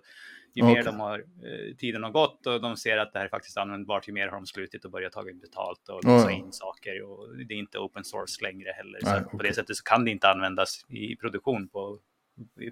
ju 0.53 0.63
okay. 0.63 0.75
mer 0.75 0.83
de 0.83 0.99
har, 0.99 1.19
eh, 1.19 1.75
tiden 1.75 2.03
har 2.03 2.11
gått 2.11 2.47
och 2.47 2.61
de 2.61 2.77
ser 2.77 2.97
att 2.97 3.13
det 3.13 3.19
här 3.19 3.25
är 3.25 3.29
faktiskt 3.29 3.57
användbart, 3.57 4.07
ju 4.07 4.13
mer 4.13 4.27
har 4.27 4.35
de 4.35 4.45
slutit 4.45 4.85
och 4.85 4.91
börjat 4.91 5.13
ta 5.13 5.23
betalt 5.23 5.89
och 5.89 6.03
låsa 6.05 6.31
in 6.31 6.51
saker. 6.51 7.03
Och 7.03 7.37
det 7.37 7.53
är 7.53 7.57
inte 7.57 7.77
open 7.77 8.03
source 8.03 8.43
längre 8.43 8.71
heller. 8.71 8.99
Nej, 9.03 9.13
så 9.13 9.25
okay. 9.25 9.37
på 9.37 9.43
det 9.43 9.53
sättet 9.53 9.77
så 9.77 9.83
kan 9.83 10.05
det 10.05 10.11
inte 10.11 10.29
användas 10.29 10.85
i 10.89 11.15
produktion 11.15 11.67
på, 11.67 11.99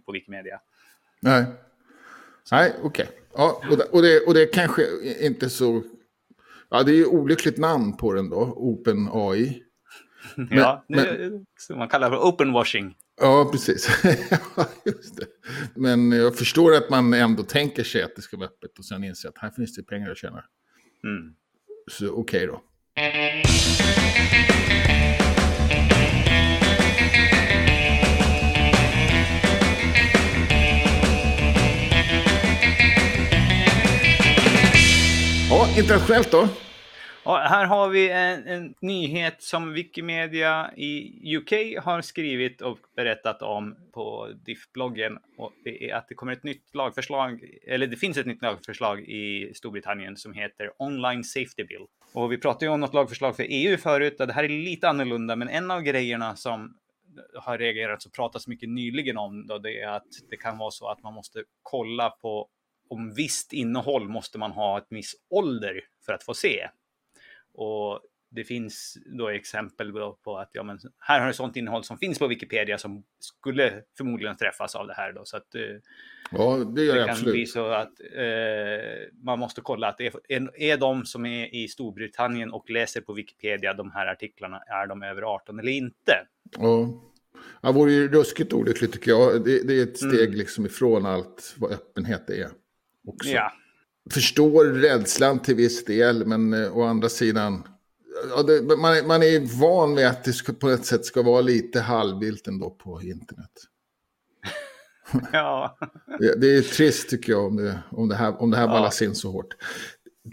på 0.06 0.12
Wikimedia. 0.12 0.60
Nej, 1.22 1.46
Nej 2.52 2.74
okej. 2.82 3.06
Okay. 3.06 3.18
Ja, 3.34 3.62
och, 3.70 3.78
det, 3.78 3.84
och, 3.84 4.02
det, 4.02 4.20
och 4.20 4.34
det 4.34 4.42
är 4.42 4.54
kanske 4.54 4.84
inte 5.20 5.50
så... 5.50 5.84
Ja, 6.70 6.84
det 6.84 6.92
är 6.92 6.96
ju 6.96 7.06
olyckligt 7.06 7.58
namn 7.58 7.98
på 7.98 8.14
den 8.14 8.30
då, 8.30 8.54
OpenAI. 8.56 9.64
Men, 10.36 10.48
ja, 10.58 10.86
men, 10.88 11.46
som 11.60 11.78
man 11.78 11.88
kallar 11.88 12.10
för 12.10 12.18
openwashing. 12.18 12.96
Ja, 13.22 13.50
precis. 13.52 13.90
Just 14.86 15.18
det. 15.18 15.26
Men 15.76 16.12
jag 16.12 16.38
förstår 16.38 16.76
att 16.76 16.90
man 16.90 17.14
ändå 17.14 17.44
tänker 17.44 17.84
sig 17.84 18.04
att 18.04 18.16
det 18.16 18.22
ska 18.22 18.38
vara 18.38 18.48
öppet 18.48 18.80
och 18.80 18.86
sen 18.86 19.04
inser 19.04 19.30
att 19.30 19.38
här 19.38 19.50
finns 19.50 19.76
det 19.76 19.84
pengar 19.84 20.12
att 20.12 20.18
tjäna. 20.18 20.44
Mm. 21.04 21.34
Så 21.92 22.10
okej 22.10 22.20
okay 22.20 22.46
då. 22.46 22.64
Internationellt 35.78 36.32
då? 36.32 36.48
Och 37.24 37.38
här 37.38 37.66
har 37.66 37.90
vi 37.90 38.10
en, 38.10 38.48
en, 38.48 38.74
nyhet 38.82 39.42
som 39.42 39.74
Wikimedia 39.74 40.72
i 40.76 41.38
UK 41.38 41.84
har 41.84 42.02
skrivit 42.02 42.62
och 42.62 42.78
berättat 42.96 43.42
om 43.42 43.76
på 43.94 44.30
DIF-bloggen. 44.46 45.18
Och 45.38 45.52
det 45.64 45.90
är 45.90 45.96
att 45.96 46.08
det 46.08 46.16
kommer 46.16 46.34
ett 46.34 46.44
nytt 46.44 46.76
lagförslag, 46.76 47.44
eller 47.68 47.88
det 47.88 47.98
finns 47.98 48.18
ett 48.18 48.26
nytt 48.26 48.42
lagförslag 48.42 49.02
i 49.02 49.52
Storbritannien 49.56 50.18
som 50.18 50.34
heter 50.34 50.72
Online 50.78 51.24
Safety 51.24 51.64
Bill. 51.64 51.86
Och 52.14 52.32
vi 52.32 52.38
pratade 52.38 52.66
ju 52.66 52.72
om 52.72 52.80
något 52.80 52.94
lagförslag 52.94 53.36
för 53.36 53.46
EU 53.50 53.78
förut, 53.78 54.20
och 54.20 54.28
det 54.28 54.34
här 54.34 54.44
är 54.44 54.50
lite 54.50 54.90
annorlunda, 54.90 55.36
men 55.36 55.50
en 55.50 55.72
av 55.72 55.82
grejerna 55.82 56.36
som 56.36 56.78
har 57.36 57.58
reagerats 57.58 58.06
och 58.06 58.14
pratats 58.14 58.48
mycket 58.48 58.70
nyligen 58.70 59.18
om 59.18 59.48
då, 59.48 59.58
det 59.58 59.82
är 59.82 59.88
att 59.88 60.08
det 60.30 60.38
kan 60.38 60.58
vara 60.58 60.72
så 60.72 60.88
att 60.88 61.04
man 61.04 61.14
måste 61.14 61.44
kolla 61.64 62.10
på 62.10 62.50
om 62.90 63.14
visst 63.14 63.54
innehåll 63.54 64.10
måste 64.10 64.38
man 64.38 64.52
ha 64.52 64.78
ett 64.78 64.88
viss 64.90 65.16
ålder 65.30 65.82
för 66.06 66.14
att 66.14 66.24
få 66.24 66.34
se. 66.34 66.70
Och 67.54 68.02
det 68.30 68.44
finns 68.44 68.98
då 69.06 69.30
exempel 69.30 69.92
på 70.24 70.38
att 70.38 70.50
ja, 70.54 70.64
men 70.64 70.80
här 71.00 71.20
har 71.20 71.28
du 71.28 71.34
sånt 71.34 71.56
innehåll 71.56 71.84
som 71.84 71.98
finns 71.98 72.20
på 72.20 72.28
Wikipedia 72.28 72.78
som 72.78 73.04
skulle 73.20 73.84
förmodligen 73.98 74.38
träffas 74.38 74.76
av 74.76 74.88
det 74.88 74.94
här. 74.94 75.14
Då, 75.14 75.22
så 75.26 75.38
att, 75.38 75.56
eh, 75.56 75.62
ja, 76.32 76.58
det 76.76 76.84
gör 76.84 76.96
det 76.96 77.02
kan 77.02 77.10
absolut. 77.10 77.34
bli 77.34 77.46
så 77.46 77.68
att 77.68 78.00
eh, 78.16 79.14
man 79.24 79.40
måste 79.40 79.62
kolla 79.62 79.88
att 79.88 80.02
är, 80.02 80.62
är 80.62 80.78
de 80.78 81.06
som 81.06 81.26
är 81.26 81.56
i 81.56 81.68
Storbritannien 81.68 82.52
och 82.52 82.70
läser 82.70 83.02
på 83.02 83.14
Wikipedia, 83.14 83.74
de 83.74 83.92
här 83.92 84.08
artiklarna, 84.08 84.58
är 84.58 84.88
de 84.88 85.04
över 85.04 85.22
18 85.22 85.60
eller 85.60 85.72
inte? 85.72 86.14
Ja, 86.58 87.04
det 87.62 87.72
vore 87.72 87.92
ju 87.92 88.08
ruskigt 88.08 88.54
olyckligt 88.54 88.94
tycker 88.94 89.12
jag. 89.12 89.46
Det, 89.46 89.68
det 89.68 89.80
är 89.80 89.84
ett 89.84 89.98
steg 89.98 90.28
mm. 90.28 90.38
liksom 90.38 90.66
ifrån 90.66 91.06
allt 91.06 91.56
vad 91.58 91.72
öppenhet 91.72 92.30
är. 92.30 92.48
Också. 93.08 93.30
Ja 93.30 93.52
förstår 94.10 94.66
rädslan 94.66 95.40
till 95.40 95.56
viss 95.56 95.86
del, 95.86 96.26
men 96.26 96.54
eh, 96.54 96.78
å 96.78 96.84
andra 96.84 97.10
sidan, 97.10 97.68
ja, 98.36 98.44
det, 98.44 98.78
man, 98.78 99.08
man 99.08 99.24
är 99.24 99.60
van 99.60 99.96
vid 99.96 100.08
att 100.08 100.24
det 100.24 100.34
ska, 100.34 100.54
på 100.54 100.70
ett 100.70 100.86
sätt 100.86 101.06
ska 101.06 101.22
vara 101.22 101.42
lite 101.42 101.80
halvvilt 101.80 102.48
ändå 102.48 102.70
på 102.70 103.02
internet. 103.02 103.52
Ja. 105.32 105.78
det, 106.20 106.42
det, 106.42 106.56
är 106.56 106.62
trist 106.62 107.10
tycker 107.10 107.32
jag 107.32 107.46
om 107.46 107.56
det, 107.56 107.80
om 107.92 108.10
det 108.10 108.16
här, 108.16 108.42
om 108.42 108.52
det 108.52 108.58
här 108.58 108.68
ballas 108.68 109.02
in 109.02 109.16
så 109.16 109.32
hårt. 109.32 109.56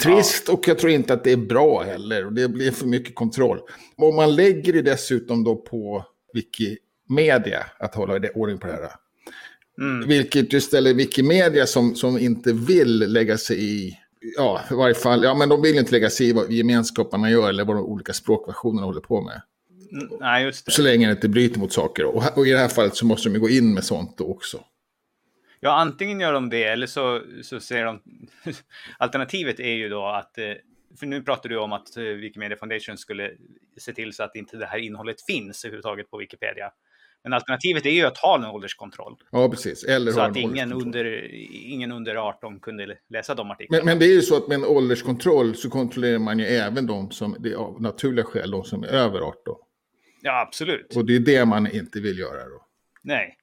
Trist 0.02 0.48
och 0.48 0.68
jag 0.68 0.78
tror 0.78 0.92
inte 0.92 1.14
att 1.14 1.24
det 1.24 1.32
är 1.32 1.36
bra 1.36 1.82
heller. 1.82 2.22
Det 2.30 2.48
blir 2.48 2.70
för 2.70 2.86
mycket 2.86 3.14
kontroll. 3.14 3.60
Om 3.96 4.16
man 4.16 4.34
lägger 4.34 4.72
det 4.72 4.82
dessutom 4.82 5.44
då 5.44 5.56
på 5.56 6.04
Wikimedia 6.32 7.66
att 7.78 7.94
hålla 7.94 8.28
ordning 8.34 8.58
på 8.58 8.66
det 8.66 8.72
här. 8.72 8.90
Mm. 9.78 10.08
Vilket 10.08 10.52
ju 10.52 10.60
ställer 10.60 10.94
Wikimedia 10.94 11.66
som, 11.66 11.94
som 11.94 12.18
inte 12.18 12.52
vill 12.52 12.98
lägga 12.98 13.38
sig 13.38 13.64
i, 13.64 13.98
ja, 14.36 14.60
i 14.70 14.74
varje 14.74 14.94
fall, 14.94 15.24
ja 15.24 15.34
men 15.34 15.48
de 15.48 15.62
vill 15.62 15.78
inte 15.78 15.92
lägga 15.92 16.10
sig 16.10 16.28
i 16.28 16.32
vad 16.32 16.52
gemenskaperna 16.52 17.30
gör 17.30 17.48
eller 17.48 17.64
vad 17.64 17.76
de 17.76 17.84
olika 17.84 18.12
språkversionerna 18.12 18.86
håller 18.86 19.00
på 19.00 19.20
med. 19.20 19.42
Mm, 19.92 20.08
nej, 20.20 20.44
just 20.44 20.66
det. 20.66 20.72
Så 20.72 20.82
länge 20.82 21.06
det 21.06 21.12
inte 21.12 21.28
bryter 21.28 21.60
mot 21.60 21.72
saker. 21.72 22.04
Och, 22.04 22.38
och 22.38 22.46
i 22.46 22.50
det 22.50 22.58
här 22.58 22.68
fallet 22.68 22.96
så 22.96 23.06
måste 23.06 23.28
de 23.28 23.38
gå 23.38 23.48
in 23.48 23.74
med 23.74 23.84
sånt 23.84 24.18
då 24.18 24.26
också. 24.26 24.64
Ja, 25.60 25.70
antingen 25.70 26.20
gör 26.20 26.32
de 26.32 26.50
det 26.50 26.64
eller 26.64 26.86
så, 26.86 27.22
så 27.42 27.60
ser 27.60 27.84
de... 27.84 28.00
Alternativet 28.98 29.60
är 29.60 29.74
ju 29.74 29.88
då 29.88 30.06
att... 30.06 30.38
Eh, 30.38 30.52
för 30.98 31.06
nu 31.06 31.22
pratar 31.22 31.48
du 31.48 31.58
om 31.58 31.72
att 31.72 31.96
eh, 31.96 32.02
Wikimedia 32.02 32.56
Foundation 32.56 32.98
skulle 32.98 33.30
se 33.76 33.92
till 33.92 34.12
så 34.12 34.22
att 34.22 34.36
inte 34.36 34.56
det 34.56 34.66
här 34.66 34.78
innehållet 34.78 35.16
finns 35.26 35.64
överhuvudtaget 35.64 36.10
på 36.10 36.18
Wikipedia. 36.18 36.70
Men 37.24 37.32
alternativet 37.32 37.86
är 37.86 37.90
ju 37.90 38.04
att 38.04 38.18
ha 38.18 38.34
en 38.38 38.44
ålderskontroll. 38.44 39.16
Ja, 39.30 39.48
precis. 39.48 39.84
Eller 39.84 40.12
så 40.12 40.20
att 40.20 40.36
ingen 40.36 40.72
under, 40.72 41.30
ingen 41.52 41.92
under 41.92 42.16
18 42.16 42.60
kunde 42.60 42.96
läsa 43.08 43.34
de 43.34 43.50
artiklarna. 43.50 43.84
Men, 43.84 43.92
men, 43.92 43.98
det 43.98 44.04
är 44.04 44.14
ju 44.14 44.22
så 44.22 44.36
att 44.36 44.48
med 44.48 44.54
en 44.54 44.64
ålderskontroll 44.64 45.54
så 45.54 45.70
kontrollerar 45.70 46.18
man 46.18 46.38
ju 46.38 46.44
även 46.44 46.86
de 46.86 47.10
som, 47.10 47.36
det 47.38 47.52
är 47.52 47.56
av 47.56 47.82
naturliga 47.82 48.24
skäl, 48.24 48.50
de 48.50 48.64
som 48.64 48.82
är 48.82 48.88
över 48.88 49.20
18. 49.20 49.56
Ja, 50.22 50.40
absolut. 50.40 50.96
Och 50.96 51.04
det 51.04 51.16
är 51.16 51.20
det 51.20 51.44
man 51.44 51.72
inte 51.72 52.00
vill 52.00 52.18
göra 52.18 52.48
då. 52.48 52.66
Nej. 53.02 53.36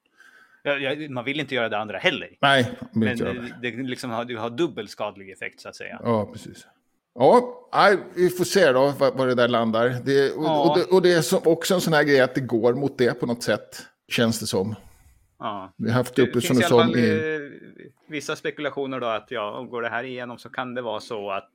Man 1.10 1.26
vill 1.26 1.40
inte 1.40 1.56
göra 1.56 1.70
det 1.70 1.78
andra 1.78 1.98
heller. 1.98 2.30
Nej, 2.42 2.72
man 2.92 3.02
vill 3.02 3.12
inte 3.12 3.24
göra 3.24 3.34
det. 3.34 3.72
Det, 3.72 3.84
liksom 3.84 4.10
har, 4.10 4.26
det 4.26 4.34
har 4.34 4.50
dubbel 4.50 4.88
skadlig 4.88 5.32
effekt 5.32 5.60
så 5.60 5.70
att 5.70 5.76
säga. 5.76 6.02
Ja, 6.04 6.30
precis. 6.34 6.68
Ja, 7.14 7.68
vi 8.16 8.30
får 8.30 8.44
se 8.44 8.72
då 8.72 8.94
var 8.98 9.28
det 9.28 9.36
där 9.36 9.48
landar. 9.48 9.96
Det, 10.06 10.32
och, 10.32 10.44
ja. 10.44 10.70
och, 10.70 10.78
det, 10.78 10.84
och 10.96 11.02
det 11.02 11.14
är 11.14 11.48
också 11.48 11.74
en 11.74 11.82
sån 11.82 11.94
här 11.94 12.04
grej 12.04 12.20
att 12.20 12.36
det 12.36 12.42
går 12.42 12.74
mot 12.74 12.98
det 12.98 13.20
på 13.20 13.26
något 13.26 13.44
sätt, 13.44 13.86
känns 14.08 14.40
det 14.40 14.48
som. 14.48 14.76
Ja. 15.40 15.74
Vi 15.78 15.90
har 15.90 15.98
haft 15.98 16.16
det 16.16 16.22
uppe 16.22 16.34
det 16.34 16.42
som 16.42 16.56
du 16.56 16.62
sa. 16.62 16.88
I... 16.88 17.52
Vissa 18.08 18.36
spekulationer 18.36 19.00
då 19.00 19.08
att 19.08 19.32
ja, 19.32 19.68
går 19.72 19.82
det 19.82 19.90
här 19.90 20.04
igenom 20.04 20.38
så 20.38 20.50
kan 20.50 20.74
det 20.74 20.82
vara 20.82 21.00
så 21.00 21.32
att 21.32 21.52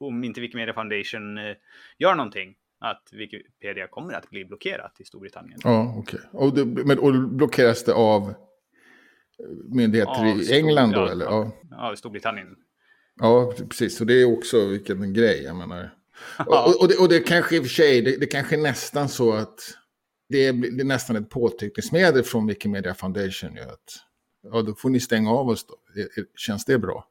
om 0.00 0.24
inte 0.24 0.40
Wikimedia 0.40 0.74
Foundation 0.74 1.38
eh, 1.38 1.56
gör 1.98 2.14
någonting, 2.14 2.54
att 2.80 3.08
Wikipedia 3.12 3.86
kommer 3.86 4.14
att 4.14 4.30
bli 4.30 4.44
blockerat 4.44 5.00
i 5.00 5.04
Storbritannien. 5.04 5.60
Ja, 5.64 5.94
okej. 5.98 6.20
Okay. 6.32 6.62
Och, 6.62 6.66
men, 6.86 6.98
och 6.98 7.12
blockeras 7.12 7.84
det 7.84 7.94
av 7.94 8.34
myndigheter 9.64 10.24
ja, 10.24 10.36
i 10.42 10.58
England 10.58 10.92
då? 10.92 11.00
Ja, 11.00 11.10
eller? 11.10 11.24
Ja, 11.24 11.50
ja 11.70 11.96
Storbritannien. 11.96 12.56
Ja, 13.20 13.52
precis. 13.68 14.00
Och 14.00 14.06
det 14.06 14.14
är 14.14 14.24
också 14.24 14.66
vilken 14.66 15.12
grej, 15.12 15.42
jag 15.42 15.56
menar. 15.56 15.94
Och, 16.46 16.80
och, 16.80 16.88
det, 16.88 16.96
och 16.96 17.08
det 17.08 17.20
kanske 17.20 17.56
i 17.56 17.58
och 17.58 17.62
för 17.62 17.70
sig, 17.70 18.02
det, 18.02 18.16
det 18.20 18.26
kanske 18.26 18.56
är 18.56 18.60
nästan 18.60 19.08
så 19.08 19.32
att 19.32 19.58
det 20.28 20.46
är, 20.46 20.52
det 20.52 20.82
är 20.82 20.84
nästan 20.84 21.16
ett 21.16 21.30
påtryckningsmedel 21.30 22.22
från 22.22 22.46
Wikimedia 22.46 22.94
Foundation. 22.94 23.56
Ju, 23.56 23.62
att, 23.62 23.96
ja, 24.42 24.62
då 24.62 24.74
får 24.74 24.90
ni 24.90 25.00
stänga 25.00 25.30
av 25.30 25.48
oss 25.48 25.66
då. 25.66 25.74
Känns 26.36 26.64
det 26.64 26.78
bra? 26.78 27.06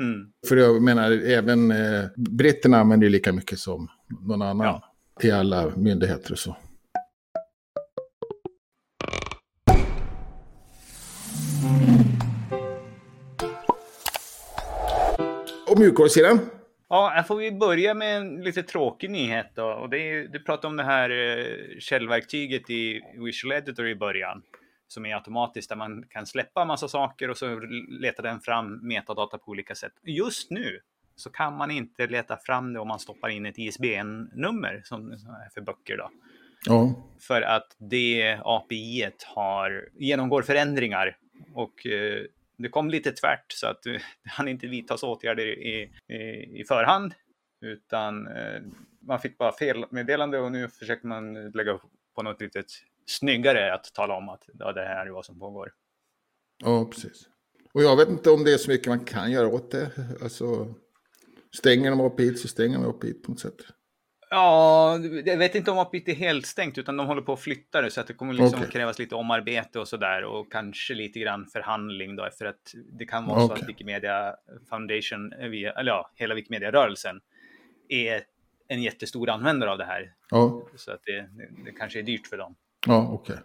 Mm. 0.00 0.32
För 0.48 0.56
jag 0.56 0.82
menar, 0.82 1.10
även 1.10 1.70
eh, 1.70 2.04
britterna 2.16 2.78
använder 2.78 3.06
ju 3.06 3.10
lika 3.10 3.32
mycket 3.32 3.58
som 3.58 3.88
någon 4.20 4.42
annan. 4.42 4.66
Ja. 4.66 4.82
Till 5.20 5.32
alla 5.32 5.76
myndigheter 5.76 6.32
och 6.32 6.38
så. 6.38 6.56
Och 15.74 15.80
mjukvarusidan? 15.80 16.40
Ja, 16.88 17.12
här 17.14 17.22
får 17.22 17.36
vi 17.36 17.52
börja 17.52 17.94
med 17.94 18.16
en 18.16 18.42
lite 18.42 18.62
tråkig 18.62 19.10
nyhet 19.10 19.46
då. 19.54 19.64
Och 19.64 19.90
det 19.90 19.98
är, 19.98 20.28
du 20.28 20.40
pratade 20.40 20.66
om 20.66 20.76
det 20.76 20.82
här 20.82 21.10
eh, 21.10 21.78
källverktyget 21.78 22.70
i 22.70 23.00
Visual 23.24 23.52
Editor 23.52 23.88
i 23.88 23.94
början. 23.94 24.42
Som 24.88 25.06
är 25.06 25.14
automatiskt 25.14 25.68
där 25.68 25.76
man 25.76 26.04
kan 26.10 26.26
släppa 26.26 26.64
massa 26.64 26.88
saker 26.88 27.30
och 27.30 27.36
så 27.36 27.60
letar 28.00 28.22
den 28.22 28.40
fram 28.40 28.88
metadata 28.88 29.38
på 29.38 29.50
olika 29.50 29.74
sätt. 29.74 29.92
Just 30.02 30.50
nu 30.50 30.80
så 31.16 31.30
kan 31.30 31.56
man 31.56 31.70
inte 31.70 32.06
leta 32.06 32.36
fram 32.36 32.72
det 32.72 32.80
om 32.80 32.88
man 32.88 32.98
stoppar 32.98 33.28
in 33.28 33.46
ett 33.46 33.58
ISBN-nummer 33.58 34.80
som 34.84 35.10
är 35.12 35.50
för 35.54 35.60
böcker. 35.60 35.96
Då. 35.96 36.10
Ja. 36.66 36.94
För 37.20 37.42
att 37.42 37.76
det 37.78 38.38
API 38.44 39.10
har, 39.34 39.88
genomgår 39.94 40.42
förändringar 40.42 41.16
och 41.54 41.86
eh, 41.86 42.24
det 42.56 42.68
kom 42.68 42.90
lite 42.90 43.12
tvärt 43.12 43.52
så 43.52 43.66
att 43.66 43.86
eh, 43.86 43.92
det 44.22 44.30
hann 44.30 44.48
inte 44.48 44.66
vidtas 44.66 45.02
åtgärder 45.02 45.46
i, 45.46 45.90
i, 46.08 46.60
i 46.60 46.64
förhand. 46.68 47.14
Utan 47.60 48.26
eh, 48.26 48.62
man 49.00 49.20
fick 49.20 49.38
bara 49.38 49.52
felmeddelande 49.52 50.38
och 50.38 50.52
nu 50.52 50.68
försöker 50.68 51.06
man 51.06 51.50
lägga 51.50 51.78
på 52.14 52.22
något 52.22 52.40
litet 52.40 52.66
snyggare 53.06 53.74
att 53.74 53.94
tala 53.94 54.16
om 54.16 54.28
att 54.28 54.48
ja, 54.58 54.72
det 54.72 54.80
här 54.80 55.06
är 55.06 55.10
vad 55.10 55.24
som 55.24 55.38
pågår. 55.38 55.72
Ja, 56.64 56.84
precis. 56.84 57.28
Och 57.72 57.82
jag 57.82 57.96
vet 57.96 58.08
inte 58.08 58.30
om 58.30 58.44
det 58.44 58.52
är 58.52 58.58
så 58.58 58.70
mycket 58.70 58.86
man 58.88 59.04
kan 59.04 59.30
göra 59.32 59.48
åt 59.48 59.70
det. 59.70 59.90
Alltså, 60.22 60.74
stänger 61.56 61.90
de 61.90 62.00
upp 62.00 62.20
hit 62.20 62.40
så 62.40 62.48
stänger 62.48 62.78
de 62.78 62.86
upp 62.86 63.04
hit 63.04 63.22
på 63.22 63.30
något 63.30 63.40
sätt. 63.40 63.56
Ja, 64.30 64.98
jag 65.24 65.36
vet 65.36 65.54
inte 65.54 65.70
om 65.70 65.78
APIT 65.78 66.08
är 66.08 66.14
helt 66.14 66.46
stängt 66.46 66.78
utan 66.78 66.96
de 66.96 67.06
håller 67.06 67.22
på 67.22 67.32
att 67.32 67.40
flytta 67.40 67.82
det 67.82 67.90
så 67.90 68.00
att 68.00 68.06
det 68.06 68.14
kommer 68.14 68.32
liksom 68.32 68.58
Okej. 68.58 68.70
krävas 68.70 68.98
lite 68.98 69.14
omarbete 69.14 69.78
och 69.78 69.88
sådär 69.88 70.24
och 70.24 70.52
kanske 70.52 70.94
lite 70.94 71.18
grann 71.18 71.46
förhandling 71.46 72.16
då 72.16 72.28
för 72.38 72.44
att 72.44 72.74
det 72.98 73.06
kan 73.06 73.26
vara 73.26 73.40
så 73.40 73.46
Okej. 73.46 73.62
att 73.62 73.68
Wikimedia 73.68 74.34
Foundation, 74.70 75.32
eh, 75.32 75.46
eller 75.46 75.92
ja, 75.92 76.10
hela 76.14 76.34
Wikimedia-rörelsen 76.34 77.20
är 77.88 78.22
en 78.68 78.82
jättestor 78.82 79.30
användare 79.30 79.70
av 79.70 79.78
det 79.78 79.84
här. 79.84 80.12
Ja, 80.30 80.62
Så 80.76 80.90
att 80.92 81.00
det, 81.04 81.28
det, 81.64 81.72
kanske 81.78 81.98
är 81.98 82.02
dyrt 82.02 82.26
för 82.26 82.36
dem. 82.36 82.54
ja 82.86 83.08
okej. 83.12 83.36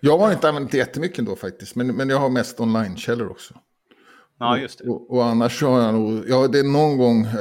Jag 0.00 0.18
har 0.18 0.32
inte 0.32 0.48
använt 0.48 0.70
det 0.70 0.78
jättemycket 0.78 1.18
ändå 1.18 1.36
faktiskt, 1.36 1.76
men, 1.76 1.86
men 1.86 2.08
jag 2.08 2.18
har 2.18 2.30
mest 2.30 2.60
online-källor 2.60 3.30
också. 3.30 3.54
Ja, 4.38 4.58
just 4.58 4.78
det. 4.78 4.84
Och, 4.90 5.10
och 5.10 5.24
annars 5.24 5.58
så 5.58 5.70
har 5.70 5.82
jag 5.82 5.94
nog, 5.94 6.24
ja 6.28 6.48
det 6.48 6.58
är 6.58 6.64
någon 6.64 6.98
gång, 6.98 7.20
eh, 7.20 7.34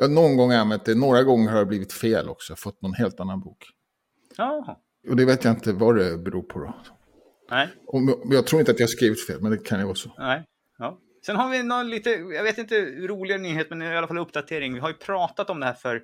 jag 0.00 0.10
någon 0.10 0.36
gång 0.36 0.52
använt 0.52 0.84
det, 0.84 0.94
några 0.94 1.22
gånger 1.22 1.50
har 1.50 1.58
det 1.58 1.66
blivit 1.66 1.92
fel 1.92 2.28
också, 2.28 2.56
fått 2.56 2.82
någon 2.82 2.94
helt 2.94 3.20
annan 3.20 3.40
bok. 3.40 3.64
Jaha. 4.36 4.76
Och 5.08 5.16
det 5.16 5.24
vet 5.24 5.44
jag 5.44 5.54
inte 5.54 5.72
vad 5.72 5.96
det 5.96 6.18
beror 6.18 6.42
på 6.42 6.58
då. 6.58 6.74
Nej, 7.50 7.68
Och 7.86 8.00
jag 8.24 8.46
tror 8.46 8.60
inte 8.60 8.72
att 8.72 8.80
jag 8.80 8.90
skrivit 8.90 9.26
fel, 9.26 9.40
men 9.40 9.50
det 9.50 9.58
kan 9.58 9.78
ju 9.78 9.84
vara 9.84 9.94
så. 9.94 10.10
nej. 10.18 10.44
Ja. 10.78 10.98
Sen 11.26 11.36
har 11.36 11.50
vi 11.50 11.62
någon 11.62 11.90
lite, 11.90 12.10
jag 12.10 12.42
vet 12.42 12.58
inte, 12.58 12.80
roligare 12.84 13.40
nyhet, 13.40 13.70
men 13.70 13.82
i 13.82 13.96
alla 13.96 14.06
fall 14.06 14.18
uppdatering. 14.18 14.74
Vi 14.74 14.80
har 14.80 14.88
ju 14.88 14.94
pratat 14.94 15.50
om 15.50 15.60
det 15.60 15.66
här 15.66 15.74
för 15.74 16.02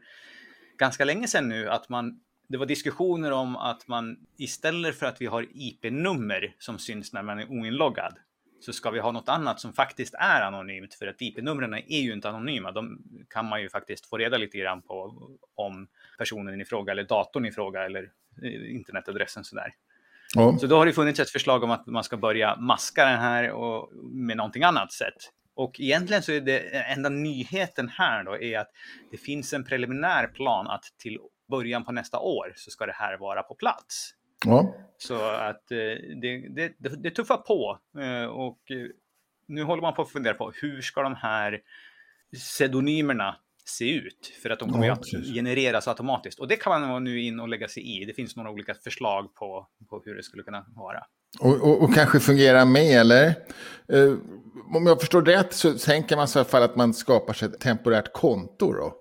ganska 0.78 1.04
länge 1.04 1.28
sedan 1.28 1.48
nu, 1.48 1.68
att 1.68 1.88
man, 1.88 2.20
det 2.48 2.58
var 2.58 2.66
diskussioner 2.66 3.32
om 3.32 3.56
att 3.56 3.88
man 3.88 4.16
istället 4.38 4.98
för 4.98 5.06
att 5.06 5.20
vi 5.20 5.26
har 5.26 5.46
IP-nummer 5.54 6.54
som 6.58 6.78
syns 6.78 7.12
när 7.12 7.22
man 7.22 7.38
är 7.38 7.50
oinloggad, 7.50 8.14
så 8.64 8.72
ska 8.72 8.90
vi 8.90 9.00
ha 9.00 9.12
något 9.12 9.28
annat 9.28 9.60
som 9.60 9.72
faktiskt 9.72 10.14
är 10.14 10.40
anonymt, 10.40 10.94
för 10.94 11.06
att 11.06 11.22
IP-numren 11.22 11.74
är 11.74 12.00
ju 12.00 12.12
inte 12.12 12.28
anonyma. 12.28 12.72
De 12.72 13.02
kan 13.30 13.48
man 13.48 13.62
ju 13.62 13.68
faktiskt 13.68 14.06
få 14.06 14.16
reda 14.16 14.38
lite 14.38 14.58
grann 14.58 14.82
på 14.82 15.14
om 15.54 15.88
personen 16.18 16.60
i 16.60 16.64
fråga 16.64 16.92
eller 16.92 17.04
datorn 17.04 17.46
i 17.46 17.52
fråga 17.52 17.84
eller 17.84 18.10
eh, 18.42 18.74
internetadressen 18.74 19.44
sådär. 19.44 19.74
Ja, 20.34 20.56
Så 20.60 20.66
då 20.66 20.76
har 20.76 20.86
det 20.86 20.92
funnits 20.92 21.20
ett 21.20 21.30
förslag 21.30 21.62
om 21.62 21.70
att 21.70 21.86
man 21.86 22.04
ska 22.04 22.16
börja 22.16 22.56
maska 22.56 23.04
den 23.04 23.18
här 23.18 23.50
och, 23.50 23.90
med 24.02 24.36
någonting 24.36 24.62
annat 24.62 24.92
sätt. 24.92 25.32
Och 25.54 25.80
egentligen 25.80 26.22
så 26.22 26.32
är 26.32 26.40
det 26.40 26.58
enda 26.70 27.08
nyheten 27.08 27.88
här 27.88 28.24
då 28.24 28.38
är 28.38 28.58
att 28.58 28.70
det 29.10 29.16
finns 29.16 29.52
en 29.52 29.64
preliminär 29.64 30.26
plan 30.26 30.66
att 30.66 30.84
till 30.98 31.18
början 31.50 31.84
på 31.84 31.92
nästa 31.92 32.18
år 32.18 32.52
så 32.56 32.70
ska 32.70 32.86
det 32.86 32.92
här 32.92 33.18
vara 33.18 33.42
på 33.42 33.54
plats. 33.54 34.14
Ja, 34.44 34.74
Så 34.98 35.14
att 35.24 35.70
eh, 35.70 35.78
det, 36.22 36.48
det, 36.48 36.72
det, 36.78 37.10
tuffar 37.10 37.36
på 37.36 37.78
eh, 38.00 38.24
och 38.24 38.70
eh, 38.70 38.86
nu 39.48 39.62
håller 39.62 39.82
man 39.82 39.94
på 39.94 40.02
att 40.02 40.10
fundera 40.10 40.34
på 40.34 40.52
hur 40.62 40.82
ska 40.82 41.02
de 41.02 41.14
här 41.14 41.60
pseudonymerna 42.36 43.36
se 43.64 43.94
ut 43.94 44.32
för 44.42 44.50
att 44.50 44.58
de 44.58 44.72
kommer 44.72 44.86
Ja, 44.86 44.92
att 44.92 45.06
genereras 45.34 45.88
automatiskt. 45.88 46.40
Och 46.40 46.48
det 46.48 46.56
kan 46.56 46.88
man 46.88 47.04
nu 47.04 47.20
in 47.20 47.40
och 47.40 47.48
lägga 47.48 47.68
sig 47.68 48.02
i. 48.02 48.04
Det 48.04 48.14
finns 48.14 48.36
några 48.36 48.50
olika 48.50 48.74
förslag 48.74 49.34
på, 49.34 49.66
på 49.90 50.02
hur 50.04 50.14
det 50.14 50.22
skulle 50.22 50.42
kunna 50.42 50.66
vara. 50.76 51.04
och, 51.40 51.62
och, 51.62 51.82
och 51.82 51.94
kanske 51.94 52.20
fungera 52.20 52.64
med, 52.64 53.00
eller? 53.00 53.26
Eh, 53.88 54.14
om 54.74 54.86
jag 54.86 55.00
förstår 55.00 55.22
rätt 55.22 55.52
så 55.52 55.78
tänker 55.78 56.16
man 56.16 56.28
sig 56.28 56.40
i 56.40 56.40
alla 56.40 56.48
fall 56.48 56.62
att 56.62 56.76
man 56.76 56.94
skapar 56.94 57.32
sig 57.32 57.48
ett 57.48 57.60
temporärt 57.60 58.12
konto 58.12 58.72
då. 58.72 58.94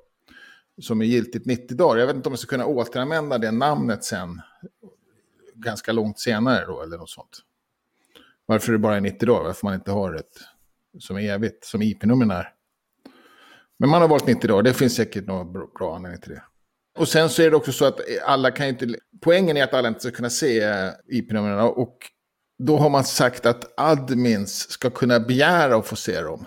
Som 0.81 1.01
är 1.01 1.05
giltigt 1.05 1.45
90 1.45 1.77
dagar. 1.77 1.99
Jag 1.99 2.07
vet 2.07 2.15
inte 2.15 2.29
om 2.29 2.31
man 2.31 2.37
ska 2.37 2.49
kunna 2.49 2.65
återanvända 2.65 3.37
det 3.37 3.51
namnet 3.51 4.03
sen. 4.03 4.41
Ganska 5.65 5.91
långt 5.91 6.19
senare 6.19 6.65
då, 6.65 6.81
eller 6.81 6.97
något 6.97 7.09
sånt. 7.09 7.39
Varför 8.45 8.71
det 8.71 8.77
bara 8.77 8.95
är 8.95 9.01
90 9.01 9.25
dagar, 9.25 9.43
varför 9.43 9.67
man 9.67 9.73
inte 9.73 9.91
har 9.91 10.13
ett 10.15 10.39
som 10.99 11.17
är 11.17 11.21
evigt, 11.21 11.65
som 11.65 11.81
IP-numren 11.81 12.31
är. 12.31 12.53
Men 13.79 13.89
man 13.89 14.01
har 14.01 14.09
valt 14.09 14.27
90 14.27 14.47
dagar, 14.47 14.63
det 14.63 14.73
finns 14.73 14.95
säkert 14.95 15.27
någon 15.27 15.53
bra, 15.53 15.95
anledning 15.95 16.21
till 16.21 16.31
det. 16.31 16.43
Och 16.97 17.07
sen 17.07 17.29
så 17.29 17.41
är 17.41 17.49
det 17.49 17.55
också 17.55 17.71
så 17.71 17.85
att 17.85 17.99
alla 18.25 18.51
kan 18.51 18.65
ju 18.65 18.71
inte... 18.71 18.87
Poängen 19.21 19.57
är 19.57 19.63
att 19.63 19.73
alla 19.73 19.87
inte 19.87 19.99
ska 19.99 20.11
kunna 20.11 20.29
se 20.29 20.59
eh, 20.59 20.89
IP-numren 21.07 21.59
och 21.59 21.97
då 22.63 22.77
har 22.77 22.89
man 22.89 23.03
sagt 23.03 23.45
att 23.45 23.73
admins 23.79 24.69
ska 24.69 24.89
kunna 24.89 25.19
begära 25.19 25.75
att 25.75 25.87
få 25.87 25.95
se 25.95 26.21
dem. 26.21 26.45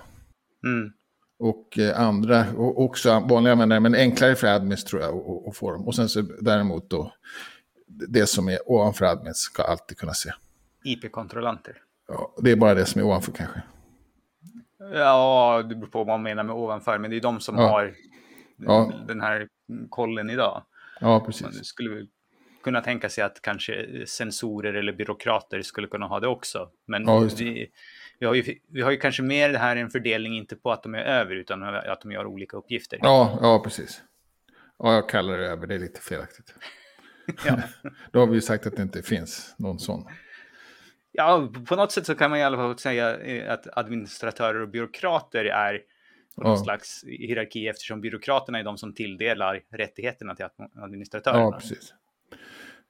Mm. 0.64 0.92
Och 1.38 1.78
eh, 1.78 2.00
andra, 2.00 2.47
och 2.56 2.85
också 2.85 3.21
vanliga 3.28 3.52
användare, 3.52 3.80
men 3.80 3.94
enklare 3.94 4.35
för 4.35 4.47
admins 4.47 4.85
tror 4.85 5.02
jag 5.02 5.14
att 5.49 5.56
få 5.56 5.73
dem. 5.73 5.87
Och 5.87 5.94
sen 5.94 6.09
så 6.09 6.23
däremot 6.40 6.90
då, 6.90 7.12
det 7.86 8.26
som 8.26 8.48
är 8.48 8.58
ovanför 8.70 9.04
admins 9.04 9.38
ska 9.38 9.62
alltid 9.62 9.99
kunna 9.99 10.14
se. 10.14 10.30
IP-kontrollanter. 10.84 11.76
Ja, 12.08 12.34
det 12.42 12.50
är 12.50 12.56
bara 12.56 12.75
det 12.75 12.86
som 12.86 13.00
är 13.00 13.04
ovanför 13.04 13.32
kanske. 13.32 13.62
Ja, 14.94 15.62
det 15.68 15.75
beror 15.75 15.90
på 15.90 15.99
vad 15.99 16.06
man 16.06 16.23
menar 16.23 16.42
med 16.44 16.54
ovanför, 16.56 16.99
men 16.99 17.10
det 17.10 17.16
är 17.16 17.20
de 17.20 17.40
som 17.40 17.56
Ja. 17.58 17.68
har 17.68 17.94
Ja. 18.56 18.92
den 19.06 19.20
här 19.20 19.49
kollen 19.90 20.30
idag. 20.30 20.62
Ja, 21.00 21.06
Man 21.08 21.26
precis. 21.26 21.66
skulle 21.66 21.94
väl 21.94 22.08
kunna 22.62 22.80
tänka 22.80 23.08
sig 23.08 23.25
att 23.25 23.42
kanske 23.42 23.86
sensorer 24.06 24.75
eller 24.75 24.92
byråkrater 24.92 25.62
skulle 25.62 25.86
kunna 25.86 26.06
ha 26.06 26.20
det 26.20 26.28
också. 26.28 26.70
Men 26.86 27.04
Ja, 27.06 27.20
det. 27.20 27.44
vi, 27.44 27.70
vi, 28.18 28.26
har 28.26 28.34
ju, 28.34 28.58
vi 28.68 28.82
har 28.82 28.90
ju 28.90 28.97
kanske 28.97 29.23
mer 29.23 29.49
det 29.52 29.58
här 29.58 29.76
en 29.76 29.90
fördelning, 29.90 30.36
inte 30.36 30.56
på 30.56 30.73
att 30.73 30.82
de 30.82 30.94
är 30.94 30.99
över, 31.04 31.34
utan 31.36 31.62
att 31.62 32.00
de 32.00 32.12
gör 32.12 32.26
olika 32.26 32.56
uppgifter. 32.56 32.99
Ja, 33.02 33.38
ja, 33.42 33.60
precis. 33.64 34.02
Ja, 34.78 34.94
jag 34.94 35.08
kallar 35.08 35.38
det 35.38 35.47
över, 35.47 35.66
det 35.66 35.75
är 35.75 35.78
lite 35.78 36.00
felaktigt. 36.00 36.54
Ja. 37.47 37.58
Då 38.13 38.21
har 38.21 38.26
vi 38.26 38.34
ju 38.34 38.41
sagt 38.41 38.67
att 38.67 38.76
det 38.76 38.82
inte 38.82 39.02
finns 39.02 39.54
någon 39.58 39.78
sån. 39.78 40.04
Ja, 41.13 41.52
på 41.69 41.76
något 41.76 41.93
sätt 41.93 42.06
så 42.06 42.15
kan 42.15 42.30
man 42.30 42.39
i 42.39 42.43
alla 42.43 42.56
fall 42.56 42.78
säga 42.78 43.17
eh, 43.21 43.52
att 43.52 43.78
administratörer 43.78 44.60
och 44.60 44.69
byråkrater 44.69 45.45
är 45.45 45.80
på 46.37 46.43
någon 46.43 46.52
Ja. 46.52 46.65
slags 46.65 47.04
hierarki 47.04 47.69
eftersom 47.69 48.00
byråkraterna 48.00 48.58
är 48.58 48.65
de 48.65 48.78
som 48.78 48.95
tilldelar 48.95 49.60
rättigheterna 49.73 50.34
till 50.34 50.47
administratörerna. 50.82 51.41
Ja, 51.41 51.52
precis. 51.60 51.95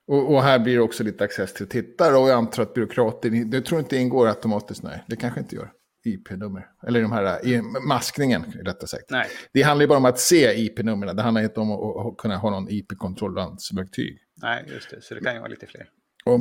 Och, 0.06 0.34
och 0.34 0.42
här 0.42 0.58
blir 0.58 0.74
det 0.74 0.80
också 0.80 1.04
lite 1.04 1.24
access 1.24 1.54
till 1.54 1.68
tittare 1.68 2.16
och 2.16 2.28
jag 2.28 2.38
antar 2.38 2.62
att 2.62 2.74
byråkrater, 2.74 3.30
det 3.30 3.60
tror 3.60 3.80
inte 3.80 3.96
ingår 3.96 4.28
automatiskt, 4.28 4.82
nej. 4.82 5.04
Det 5.06 5.16
kanske 5.16 5.40
inte 5.40 5.56
gör. 5.56 5.70
IP-nummer. 6.06 6.66
Eller 6.86 7.02
de 7.02 7.12
här, 7.12 7.46
i 7.46 7.62
maskningen, 7.88 8.42
rättare 8.64 8.88
sagt. 8.88 9.10
Nej, 9.10 9.26
Det 9.52 9.62
handlar 9.62 9.82
ju 9.82 9.88
bara 9.88 9.98
om 9.98 10.04
att 10.04 10.18
se 10.18 10.64
IP-numren. 10.64 11.16
Det 11.16 11.22
handlar 11.22 11.42
inte 11.42 11.60
om 11.60 11.70
att, 11.72 12.06
att 12.06 12.16
kunna 12.16 12.36
ha 12.36 12.50
någon 12.50 12.68
IP-kontrollansverktyg. 12.70 14.18
Nej, 14.34 14.64
just 14.68 14.90
det. 14.90 15.02
Så 15.02 15.14
det 15.14 15.20
kan 15.20 15.34
ju 15.34 15.38
vara 15.40 15.50
lite 15.50 15.66
fler. 15.66 15.88
Och 16.24 16.40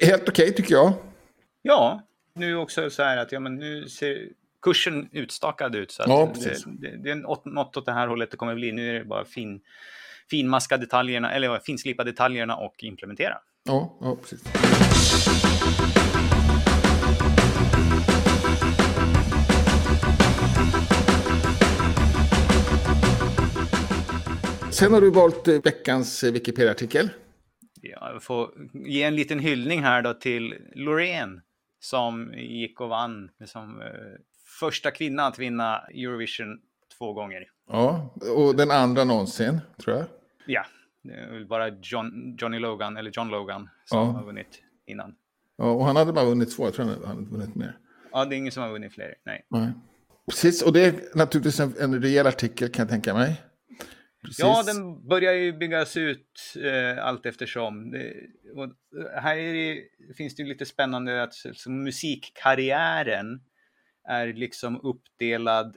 helt 0.00 0.28
okej 0.28 0.54
tycker 0.54 0.74
jag. 0.74 0.92
Ja, 1.62 2.02
nu 2.34 2.56
också 2.56 2.90
så 2.90 3.02
här 3.02 3.16
att 3.16 3.32
ja, 3.32 3.40
men 3.40 3.56
nu 3.56 3.88
ser 3.88 4.28
kursen 4.62 5.08
utstakad 5.12 5.74
ut. 5.74 5.90
Så 5.90 6.02
Ja, 6.06 6.32
det, 6.34 6.64
det, 6.66 6.96
det 6.96 7.10
är 7.10 7.14
något, 7.14 7.44
något 7.44 7.76
åt 7.76 7.86
det 7.86 7.92
här 7.92 8.08
hållet 8.08 8.30
det 8.30 8.36
kommer 8.36 8.54
bli. 8.54 8.72
Nu 8.72 8.90
är 8.90 8.94
det 8.98 9.04
bara 9.04 9.24
fin, 9.24 9.60
finmaska 10.30 10.76
detaljerna, 10.76 11.32
eller 11.32 11.58
finslipa 11.58 12.04
detaljerna 12.04 12.56
och 12.56 12.74
implementera. 12.84 13.38
Ja, 13.64 13.98
ja 14.00 14.16
precis. 14.22 14.42
Sen 24.74 24.92
har 24.92 25.00
du 25.00 25.10
valt 25.10 25.48
eh, 25.48 25.54
veckans 25.64 26.24
eh, 26.24 26.32
Wikipedia-artikel. 26.32 27.10
Ja, 27.90 28.12
jag 28.12 28.22
får 28.22 28.50
ge 28.72 29.02
en 29.02 29.16
liten 29.16 29.38
hyllning 29.38 29.82
här 29.82 30.02
då 30.02 30.14
till 30.14 30.54
Loreen 30.74 31.40
som 31.80 32.32
gick 32.36 32.80
och 32.80 32.88
vann 32.88 33.30
som 33.44 33.80
eh, 33.80 33.86
första 34.60 34.90
kvinna 34.90 35.22
att 35.26 35.38
vinna 35.38 35.78
Eurovision 35.78 36.60
två 36.98 37.12
gånger. 37.12 37.44
Ja, 37.70 38.14
och 38.36 38.56
den 38.56 38.70
andra 38.70 39.04
någonsin, 39.04 39.60
tror 39.84 39.96
jag. 39.96 40.06
Ja, 40.46 40.64
det 41.02 41.12
är 41.14 41.44
bara 41.44 41.68
John, 41.82 42.36
Johnny 42.40 42.58
Logan, 42.58 42.96
eller 42.96 43.10
John 43.14 43.28
Logan, 43.28 43.68
som 43.84 43.98
Ja. 43.98 44.04
har 44.04 44.24
vunnit 44.24 44.62
innan. 44.86 45.14
Ja, 45.56 45.64
och 45.70 45.84
han 45.84 45.96
hade 45.96 46.12
bara 46.12 46.24
vunnit 46.24 46.56
två, 46.56 46.64
jag 46.64 46.74
tror 46.74 46.84
han 46.86 47.04
hade 47.06 47.30
vunnit 47.30 47.54
mer. 47.54 47.78
Ja, 48.12 48.24
det 48.24 48.34
är 48.34 48.38
ingen 48.38 48.52
som 48.52 48.62
har 48.62 48.70
vunnit 48.70 48.92
fler. 48.94 49.14
Nej. 49.24 49.46
Nej. 49.48 49.72
Precis, 50.30 50.62
och 50.62 50.72
det 50.72 50.84
är 50.84 50.94
naturligtvis 51.14 51.60
en, 51.60 51.74
en 51.80 52.02
rejäl 52.02 52.26
artikel 52.26 52.68
kan 52.68 52.82
jag 52.82 52.90
tänka 52.90 53.14
mig. 53.14 53.42
Precis. 54.24 54.38
Ja, 54.38 54.62
den 54.66 55.08
börjar 55.08 55.32
ju 55.32 55.52
byggas 55.52 55.96
ut 55.96 56.54
eh, 56.64 57.04
allt 57.06 57.26
eftersom. 57.26 57.90
Det, 57.90 58.12
och 58.54 58.64
eh, 58.64 59.22
här 59.22 59.36
är 59.36 59.52
det, 59.54 59.82
finns 60.16 60.36
det 60.36 60.42
ju 60.42 60.48
lite 60.48 60.66
spännande 60.66 61.22
att 61.22 61.34
så 61.34 61.70
musikkarriären 61.70 63.40
är 64.08 64.26
liksom 64.32 64.80
uppdelad 64.82 65.76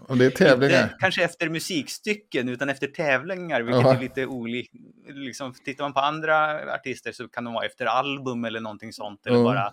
Och 0.08 0.16
det 0.16 0.26
är 0.26 0.30
tävlingar. 0.30 0.82
Inte 0.82 0.96
kanske 1.00 1.24
efter 1.24 1.48
musikstycken 1.48 2.48
utan 2.48 2.68
efter 2.68 2.86
tävlingar, 2.86 3.62
vilket 3.62 3.82
Ja. 3.82 3.94
är 3.94 4.00
lite 4.00 4.26
olikt. 4.26 4.72
Liksom, 5.08 5.54
tittar 5.64 5.84
man 5.84 5.92
på 5.92 6.00
andra 6.00 6.60
artister 6.74 7.12
så 7.12 7.28
kan 7.28 7.44
de 7.44 7.54
vara 7.54 7.66
efter 7.66 7.86
album 7.86 8.44
eller 8.44 8.60
någonting 8.60 8.92
sånt, 8.92 9.26
eller 9.26 9.36
Ja. 9.36 9.44
bara 9.44 9.72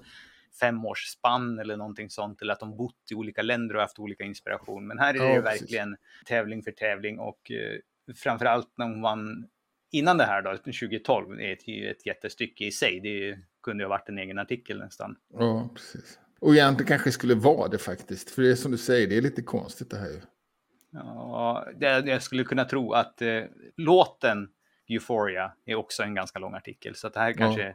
femårsspann 0.60 1.60
eller 1.60 1.78
någonting 1.78 2.10
sånt, 2.10 2.42
eller 2.42 2.54
att 2.54 2.60
de 2.60 2.78
bott 2.78 3.12
i 3.12 3.16
olika 3.16 3.42
länder 3.42 3.76
och 3.76 3.82
haft 3.82 4.00
olika 4.00 4.24
inspiration. 4.24 4.88
Men 4.88 5.00
här 5.00 5.14
är 5.14 5.18
Ja, 5.18 5.36
det 5.36 5.42
precis. 5.42 5.62
verkligen 5.62 5.98
tävling 6.26 6.64
för 6.64 6.72
tävling 6.72 7.20
och 7.20 7.52
eh, 7.52 8.14
framförallt 8.16 8.74
när 8.78 8.86
hon 8.86 9.02
vann 9.02 9.48
innan 9.92 10.18
det 10.18 10.24
här 10.26 10.42
då, 10.42 10.58
2012, 10.58 11.40
är 11.40 11.54
ett, 11.54 11.98
ett 11.98 12.06
jättestycke 12.06 12.66
i 12.66 12.72
sig. 12.72 13.00
Det 13.00 13.40
kunde 13.64 13.84
ju 13.84 13.86
ha 13.86 13.90
varit 13.90 14.10
en 14.10 14.18
egen 14.18 14.40
artikel 14.40 14.80
nästan. 14.80 15.16
Ja, 15.34 15.70
precis. 15.76 16.20
Och 16.40 16.54
egentligen 16.54 16.88
kanske 16.88 17.12
skulle 17.12 17.36
vara 17.36 17.68
det 17.68 17.78
faktiskt. 17.78 18.30
För 18.30 18.42
det 18.42 18.52
är 18.52 18.56
som 18.56 18.72
du 18.72 18.78
säger, 18.78 19.08
det 19.08 19.18
är 19.18 19.22
lite 19.22 19.42
konstigt 19.42 19.90
det 19.90 19.98
här 19.98 20.08
ju. 20.10 20.22
Ja, 20.92 21.68
det, 21.80 21.88
jag 21.88 22.24
skulle 22.24 22.44
kunna 22.44 22.66
tro 22.66 22.94
att 22.94 23.22
eh, 23.22 23.44
låten 23.78 24.50
Euphoria 24.90 25.54
är 25.66 25.76
också 25.76 26.04
en 26.04 26.16
ganska 26.16 26.40
lång 26.40 26.54
artikel. 26.54 26.96
Så 26.96 27.08
att 27.08 27.14
det 27.14 27.20
här 27.20 27.34
kanske, 27.34 27.62
ja. 27.62 27.74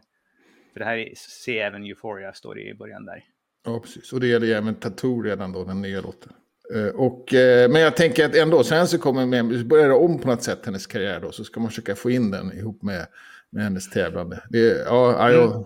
För 0.75 0.81
det 0.81 0.87
här 0.87 0.97
är 0.97 1.13
Se 1.17 1.59
även 1.59 1.85
Euphoria 1.85 2.33
står 2.33 2.55
det 2.55 2.61
i 2.61 2.75
början 2.75 3.05
där. 3.05 3.25
Ja, 3.65 3.81
precis. 3.81 4.13
Och 4.13 4.21
det 4.21 4.27
gäller 4.27 4.47
ju 4.47 4.53
även 4.53 4.75
Tattoo 4.75 5.23
redan 5.23 5.53
då, 5.53 5.65
den 5.65 5.83
nya 5.83 6.01
låten. 6.01 6.33
Uh, 6.75 6.89
och, 6.89 7.33
uh, 7.33 7.73
men 7.73 7.83
jag 7.83 7.97
tänker 7.97 8.27
att 8.27 8.35
ändå, 8.35 8.65
sen 8.65 8.87
så 8.87 8.99
kommer 8.99 9.27
med, 9.27 9.67
börjar 9.67 9.89
det 9.89 9.95
om 9.95 10.21
på 10.21 10.29
något 10.29 10.43
sätt 10.43 10.67
hennes 10.67 10.87
karriär 10.87 11.21
då, 11.21 11.33
så 11.33 11.45
ska 11.45 11.61
man 11.61 11.69
försöka 11.69 11.95
få 11.95 12.11
in 12.11 12.31
den 12.31 12.53
ihop 12.53 12.83
med, 12.83 13.07
med 13.51 13.65
hennes 13.65 13.91
tävlande. 13.91 14.43
Det, 14.51 14.59
ja, 14.59 15.33
ja, 15.33 15.45
mm. 15.45 15.65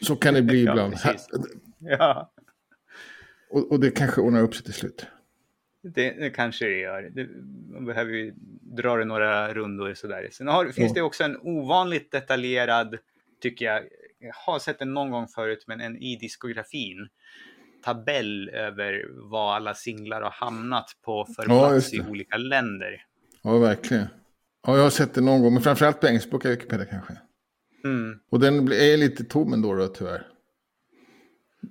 Så 0.00 0.16
kan 0.16 0.34
det 0.34 0.42
bli 0.42 0.60
ibland. 0.68 0.94
ja. 1.78 2.32
Och, 3.50 3.72
och, 3.72 3.80
det 3.80 3.90
kanske 3.90 4.20
ordnar 4.20 4.42
upp 4.42 4.54
sig 4.54 4.64
till 4.64 4.74
slut. 4.74 5.06
Det, 5.82 6.10
det 6.10 6.30
kanske 6.30 6.64
det 6.64 6.78
gör. 6.78 7.02
Det, 7.02 7.28
man 7.72 7.84
behöver 7.84 8.12
ju 8.12 8.34
dra 8.60 8.96
det 8.96 9.04
några 9.04 9.54
rundor 9.54 9.94
sådär. 9.94 10.28
Sen 10.32 10.48
har, 10.48 10.66
finns 10.66 10.94
det 10.94 11.02
också 11.02 11.24
en 11.24 11.36
ovanligt 11.42 12.10
detaljerad, 12.10 12.98
tycker 13.40 13.64
jag 13.64 13.82
har 14.34 14.58
sett 14.58 14.78
den 14.78 14.94
någon 14.94 15.10
gång 15.10 15.28
förut, 15.28 15.64
men 15.66 15.80
en 15.80 15.96
i 15.96 16.16
diskografin 16.16 17.08
tabell 17.84 18.48
över 18.48 19.06
vad 19.30 19.56
alla 19.56 19.74
singlar 19.74 20.22
har 20.22 20.30
hamnat 20.30 20.90
på 21.04 21.26
för 21.36 21.44
ja, 21.48 21.68
plats 21.68 21.94
i 21.94 22.00
olika 22.00 22.36
länder. 22.36 23.06
Ja, 23.42 23.58
verkligen. 23.58 24.06
Ja, 24.66 24.76
jag 24.76 24.82
har 24.82 24.90
sett 24.90 25.14
det 25.14 25.20
någon 25.20 25.42
gång, 25.42 25.54
men 25.54 25.62
framförallt 25.62 26.00
på 26.00 26.06
engelskspråkiga 26.06 26.50
Wikipedia 26.50 26.86
kanske. 26.86 27.18
Mm. 27.84 28.20
Och 28.30 28.40
den 28.40 28.72
är 28.72 28.96
lite 28.96 29.24
tom 29.24 29.52
ändå 29.52 29.74
då, 29.74 29.88
tyvärr. 29.88 30.26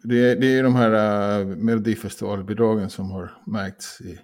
Det 0.04 0.32
är, 0.32 0.36
det 0.36 0.48
är 0.48 0.64
de 0.64 0.76
här 0.76 1.40
uh, 1.40 1.48
Melodifestivalbidragen 1.58 2.90
som 2.90 3.12
har 3.12 3.32
märkts 3.46 4.02
i, 4.02 4.20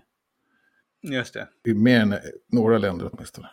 Just 1.02 1.34
det. 1.34 1.48
i 1.66 1.74
mer 1.74 2.00
än 2.00 2.16
några 2.52 2.78
länder 2.78 3.10
åtminstone. 3.14 3.50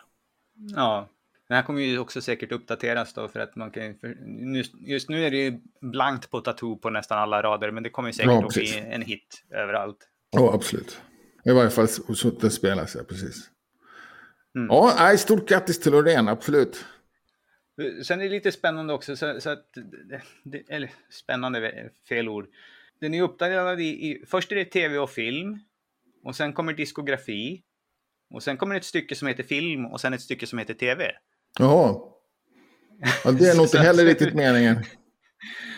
Ja, 0.75 1.09
den 1.47 1.55
här 1.55 1.63
kommer 1.63 1.81
ju 1.81 1.99
också 1.99 2.21
säkert 2.21 2.51
uppdateras 2.51 3.13
då 3.13 3.27
för 3.27 3.39
att 3.39 3.55
man 3.55 3.71
kan 3.71 3.95
just 4.87 5.09
nu 5.09 5.25
är 5.25 5.31
det 5.31 5.37
ju 5.37 5.59
blankt 5.81 6.29
på 6.29 6.41
Tattoo 6.41 6.77
på 6.77 6.89
nästan 6.89 7.17
alla 7.17 7.43
rader 7.43 7.71
men 7.71 7.83
det 7.83 7.89
kommer 7.89 8.11
säkert 8.11 8.31
ja, 8.31 8.45
att 8.45 8.53
bli 8.53 8.83
en 8.89 9.01
hit 9.01 9.43
överallt. 9.49 9.97
Ja, 10.31 10.53
absolut. 10.53 11.01
I 11.45 11.51
varje 11.51 11.69
fall 11.69 11.87
så 11.87 12.29
den 12.29 12.51
spelas, 12.51 12.95
ja 12.95 13.03
precis. 13.03 13.49
Mm. 14.55 14.67
Ja, 14.69 15.17
stort 15.17 15.49
grattis 15.49 15.79
till 15.79 15.91
Loreen, 15.91 16.27
absolut. 16.27 16.85
Sen 18.03 18.19
är 18.19 18.23
det 18.23 18.29
lite 18.29 18.51
spännande 18.51 18.93
också, 18.93 19.15
så, 19.15 19.41
så 19.41 19.49
att, 19.49 19.65
eller 20.69 20.91
spännande, 21.09 21.89
fel 22.09 22.29
ord. 22.29 22.47
Den 22.99 23.13
är 23.13 23.21
uppdaterad 23.21 23.81
i, 23.81 23.83
i, 23.83 24.23
först 24.27 24.51
är 24.51 24.55
det 24.55 24.65
tv 24.65 24.97
och 24.97 25.09
film, 25.09 25.59
och 26.23 26.35
sen 26.35 26.53
kommer 26.53 26.73
diskografi, 26.73 27.63
och 28.29 28.43
sen 28.43 28.57
kommer 28.57 28.75
ett 28.75 28.85
stycke 28.85 29.15
som 29.15 29.27
heter 29.27 29.43
film 29.43 29.85
och 29.85 30.01
sen 30.01 30.13
ett 30.13 30.21
stycke 30.21 30.47
som 30.47 30.59
heter 30.59 30.73
tv. 30.73 31.11
Jaha. 31.59 31.95
Ja, 33.23 33.31
det 33.31 33.49
är 33.49 33.55
nog 33.55 33.65
inte 33.65 33.79
heller 33.87 34.05
riktigt 34.05 34.33
meningen. 34.33 34.83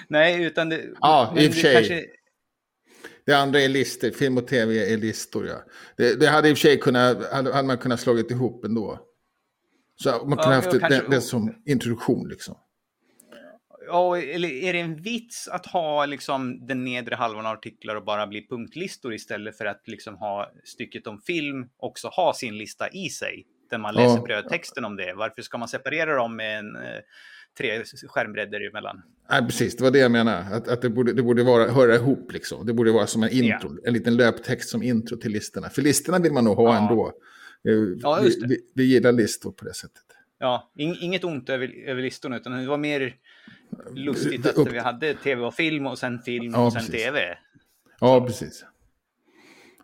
Nej, 0.08 0.44
utan 0.44 0.70
det... 0.70 0.86
Ja, 1.02 1.34
i 1.38 1.50
och 1.50 1.54
för 1.54 1.62
sig. 1.62 1.74
Kanske... 1.74 2.06
Det 3.26 3.34
andra 3.34 3.62
är 3.62 3.68
listor, 3.68 4.12
film 4.12 4.38
och 4.38 4.48
tv 4.48 4.94
är 4.94 4.98
listor. 4.98 5.48
Ja. 5.48 5.64
Det, 5.98 6.20
det 6.20 6.28
hade 6.28 6.50
i 6.50 6.54
och 6.54 6.58
för 6.58 6.62
sig 6.62 6.80
kunnat, 6.80 7.32
hade, 7.32 7.54
hade 7.54 7.68
man 7.68 7.78
kunnat 7.78 8.00
slagit 8.00 8.32
ihop 8.32 8.66
ändå. 8.66 9.00
Så 9.96 10.10
man 10.10 10.22
kunde 10.22 10.44
ja, 10.44 10.56
haft 10.56 10.72
det, 10.72 10.80
kanske... 10.80 11.08
det, 11.10 11.22
som 11.22 11.56
introduktion 11.66 12.30
liksom. 12.30 12.58
Ja, 13.88 14.18
eller 14.18 14.50
är 14.50 14.74
det 14.74 14.80
en 14.80 15.02
vits 15.02 15.48
att 15.48 15.66
ha 15.66 16.06
liksom 16.06 16.68
den 16.68 16.84
nedre 16.84 17.16
halvan 17.16 17.46
av 17.46 17.54
artiklar 17.54 17.96
och 17.96 18.04
bara 18.04 18.28
bli 18.28 18.48
punktlistor 18.48 19.14
istället 19.14 19.58
för 19.58 19.66
att 19.66 19.88
liksom 19.88 20.16
ha 20.16 20.52
stycket 20.64 21.08
om 21.08 21.22
film 21.22 21.70
också 21.78 22.08
ha 22.08 22.34
sin 22.34 22.58
lista 22.58 22.90
i 22.90 23.10
sig? 23.10 23.46
Där 23.70 23.78
man 23.78 23.96
läser 23.96 24.16
ja. 24.16 24.22
brödtexten 24.22 24.86
om 24.86 24.96
det. 24.96 25.14
Varför 25.14 25.42
ska 25.42 25.58
man 25.58 25.68
separera 25.68 26.16
dem 26.16 26.36
med 26.36 26.60
en 26.60 26.76
eh, 26.76 26.82
tre 27.58 27.84
skärmbredder 28.08 28.70
emellan? 28.70 29.02
Nej, 29.30 29.42
precis, 29.42 29.76
det 29.76 29.84
var 29.84 29.92
det 29.92 30.00
jag 30.00 30.12
menade. 30.12 30.38
Att, 30.38 30.68
att 30.68 30.82
det, 30.82 30.90
borde, 30.90 31.14
det 31.14 31.24
borde 31.24 31.44
vara, 31.44 31.72
höra 31.72 31.96
ihop 31.96 32.32
liksom. 32.32 32.66
Det 32.66 32.74
borde 32.74 32.92
vara 32.92 33.08
som 33.08 33.24
en 33.24 33.30
intro, 33.30 33.78
ja. 33.82 33.88
en 33.88 33.94
liten 33.94 34.18
löptext 34.18 34.70
som 34.70 34.84
intro 34.84 35.18
till 35.18 35.32
listorna. 35.32 35.70
För 35.70 35.82
listorna 35.82 36.20
vill 36.20 36.34
man 36.34 36.44
nog 36.44 36.58
ha 36.58 36.76
ja. 36.76 36.82
ändå. 36.82 37.08
Eh, 37.68 37.98
ja, 38.02 38.24
just 38.24 38.42
det. 38.42 38.48
Vi, 38.48 38.56
vi, 38.56 38.62
vi 38.76 38.84
gillar 38.84 39.12
listor 39.12 39.52
på 39.52 39.66
det 39.66 39.74
sättet. 39.74 40.04
Ja, 40.40 40.72
inget 40.76 41.24
ont 41.24 41.50
över, 41.50 41.88
över 41.88 42.02
listorna, 42.02 42.38
utan 42.38 42.52
det 42.62 42.68
var 42.68 42.78
mer 42.78 43.16
lustigt 43.96 44.46
att 44.46 44.74
vi 44.74 44.80
hade 44.80 45.14
tv 45.14 45.42
och 45.42 45.54
film 45.54 45.88
och 45.88 46.00
sen 46.00 46.20
film 46.20 46.54
ja, 46.54 46.66
och 46.66 46.74
sen 46.74 46.82
precis. 46.82 47.04
tv. 47.04 47.38
Ja, 48.00 48.26
precis. 48.26 48.66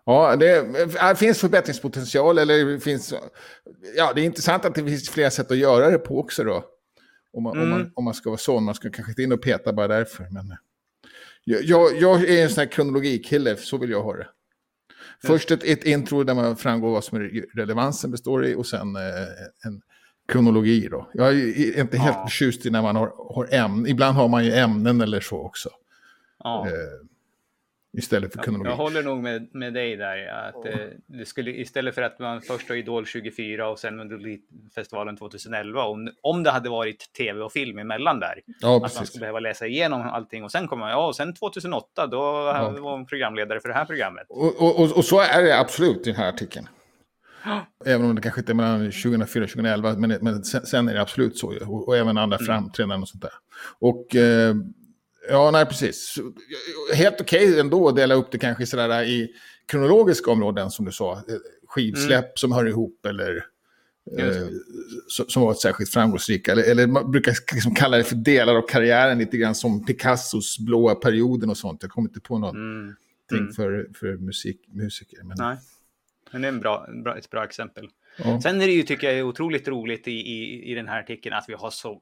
Ja, 0.06 0.36
det, 0.36 0.62
det, 1.10 1.16
finns 1.16 1.40
förbättringspotential 1.40 2.38
eller 2.38 2.66
det 2.66 2.80
finns... 2.80 3.14
Ja, 3.96 4.14
det 4.16 4.22
är 4.22 4.26
intressant 4.26 4.66
att 4.66 4.76
det 4.76 4.84
finns 4.84 5.10
flera 5.10 5.32
sätt 5.32 5.52
att 5.52 5.58
göra 5.58 5.90
det 5.90 5.98
på 5.98 6.20
också 6.20 6.44
då. 6.44 6.66
Om 7.34 7.44
man, 7.44 7.58
mm. 7.58 7.64
om 7.64 7.70
man, 7.70 7.92
om 7.96 8.04
man 8.04 8.14
ska 8.14 8.30
vara 8.30 8.38
sån, 8.38 8.64
man 8.64 8.76
ska 8.76 8.90
kanske 8.90 9.12
inte 9.12 9.24
in 9.24 9.32
och 9.32 9.42
peta 9.42 9.74
bara 9.74 9.88
därför. 9.88 10.28
Men 10.32 10.58
jag, 11.44 11.64
jag, 11.64 12.02
jag 12.02 12.30
är 12.30 12.44
en 12.44 12.50
sån 12.50 12.62
här 12.62 12.72
kronologikille, 12.72 13.56
så 13.56 13.78
vill 13.78 13.90
jag 13.90 14.04
ha 14.04 14.16
det. 14.16 14.28
Först 15.24 15.52
ett, 15.52 15.64
ett 15.64 15.84
intro 15.84 16.24
där 16.24 16.34
man 16.34 16.56
framgår 16.56 16.92
vad 16.92 17.04
som 17.04 17.18
är 17.18 17.46
relevansen 17.56 18.12
består 18.12 18.46
i 18.46 18.56
och 18.56 18.68
sen 18.68 18.96
eh, 18.96 19.02
en 19.66 19.82
kronologi 20.28 20.88
då. 20.92 21.10
Jag 21.14 21.28
är 21.28 21.80
inte 21.80 21.98
helt 21.98 22.16
ja. 22.16 22.28
förtjust 22.28 22.66
i 22.66 22.70
när 22.70 22.82
man 22.82 22.96
har, 22.96 23.14
har 23.36 23.54
ämnen. 23.54 23.88
Ibland 23.88 24.18
har 24.18 24.28
man 24.28 24.46
ju 24.46 24.52
ämnen 24.52 25.02
eller 25.02 25.20
så 25.20 25.38
också. 25.38 25.70
Ja. 26.44 26.68
Eh, 26.68 26.74
istället 27.98 28.34
för 28.34 28.44
kronologi. 28.44 28.70
Jag 28.70 28.78
håller 28.78 29.04
nog 29.04 29.24
med, 29.24 29.48
med 29.56 29.74
dig 29.74 29.96
där. 29.96 30.28
Att, 30.28 30.66
eh, 30.66 30.76
det 31.08 31.26
skulle, 31.26 31.52
istället 31.52 31.96
för 31.96 32.02
att 32.02 32.20
man 32.20 32.42
först 32.42 32.70
har 32.70 32.76
Idol 32.76 33.06
24 33.06 33.70
och 33.70 33.80
sen 33.80 33.98
Melodifestivalen 33.98 35.18
2011. 35.18 35.84
Om, 35.84 36.10
om 36.22 36.44
det 36.44 36.52
hade 36.52 36.70
varit 36.70 37.14
tv 37.18 37.42
och 37.42 37.52
film 37.52 37.80
emellan 37.80 38.20
där. 38.20 38.42
Ja, 38.60 38.76
att 38.76 38.82
precis. 38.82 39.00
man 39.00 39.08
skulle 39.08 39.20
behöva 39.20 39.40
läsa 39.40 39.68
igenom 39.68 40.02
allting 40.02 40.44
och 40.44 40.52
sen 40.52 40.68
kommer 40.68 40.90
ja, 40.90 41.08
och 41.08 41.16
sen 41.16 41.34
2008 41.34 42.08
då 42.08 42.18
ja. 42.18 42.76
var 42.80 42.98
man 42.98 43.06
programledare 43.06 43.60
för 43.60 43.70
det 43.70 43.76
här 43.76 43.86
programmet. 43.86 44.26
Och, 44.30 44.62
och, 44.62 44.80
och, 44.80 44.98
och 44.98 45.06
så 45.06 45.20
är 45.20 45.44
det 45.44 45.60
absolut 45.60 46.08
i 46.08 46.12
den 46.12 46.16
här 46.16 46.30
artikeln. 46.30 46.68
Även 47.86 48.06
om 48.06 48.16
det 48.16 48.22
kanske 48.22 48.42
inte 48.42 48.52
är 48.52 48.54
mellan 48.54 48.92
2004 48.92 49.44
och 49.44 49.50
2011, 49.50 49.94
men, 49.98 50.18
men 50.22 50.44
sen, 50.44 50.66
sen, 50.66 50.88
är 50.88 50.94
det 50.94 51.02
absolut 51.02 51.38
så. 51.38 51.54
Och, 51.68 51.88
och 51.88 51.98
även 51.98 52.18
andra 52.18 52.38
mm. 52.38 52.46
framträdanden 52.46 53.02
och 53.02 53.08
sånt 53.08 53.22
där. 53.22 53.32
Och 53.80 54.16
eh, 54.16 54.56
ja, 55.30 55.52
nej 55.52 55.66
precis. 55.66 56.16
Helt 56.94 57.22
okej 57.22 57.50
okay 57.50 57.60
ändå 57.60 57.88
att 57.90 57.96
dela 57.96 58.16
upp 58.16 58.32
det 58.32 58.38
kanske 58.38 58.66
sådär 58.66 59.04
i 59.04 59.36
kronologiska 59.66 60.32
områden 60.32 60.72
som 60.72 60.86
du 60.86 60.92
sa. 60.92 61.14
Eh, 61.14 61.22
skivsläpp 61.68 62.26
mm. 62.26 62.34
som 62.36 62.52
hör 62.52 62.68
ihop 62.68 63.06
eller 63.06 63.46
eh, 64.18 64.48
som 65.08 65.44
varit 65.44 65.62
särskilt 65.62 65.90
framgångsrika. 65.90 66.52
Eller, 66.52 66.64
eller 66.64 66.88
man 66.88 67.12
brukar 67.12 67.34
liksom 67.54 67.76
kalla 67.76 67.98
det 67.98 68.04
för 68.04 68.16
delar 68.16 68.56
av 68.56 68.68
karriären 68.68 69.18
lite 69.18 69.38
grann 69.38 69.56
som 69.56 69.86
Picassos 69.86 70.60
blåa 70.60 70.96
perioden 70.96 71.50
och 71.50 71.58
sånt. 71.58 71.84
Jag 71.84 71.92
kommer 71.92 72.10
inte 72.10 72.20
på 72.20 72.38
något 72.38 72.56
mm. 72.56 72.96
Mm. 73.32 73.54
för, 73.54 73.88
för 74.00 74.18
musik, 74.18 74.62
musiker. 74.68 75.24
Men... 75.24 75.38
Nej. 75.40 75.58
Men 76.32 76.42
det 76.42 76.48
är 76.48 76.52
en 76.52 76.60
bra, 76.60 76.88
bra, 77.04 77.18
ett 77.18 77.30
bra 77.30 77.44
exempel. 77.44 77.90
Ja. 78.18 78.42
Sen 78.42 78.62
är 78.62 78.68
det 78.68 78.74
ju, 78.74 78.84
tycker 78.84 79.12
jag, 79.12 79.28
otroligt 79.28 79.68
roligt 79.68 80.08
i, 80.08 80.12
i, 80.12 80.72
i 80.72 80.76
den 80.76 80.88
här 80.88 81.00
artikeln 81.00 81.36
att 81.36 81.46
vi 81.48 81.54
har 81.54 81.70
så 81.70 82.02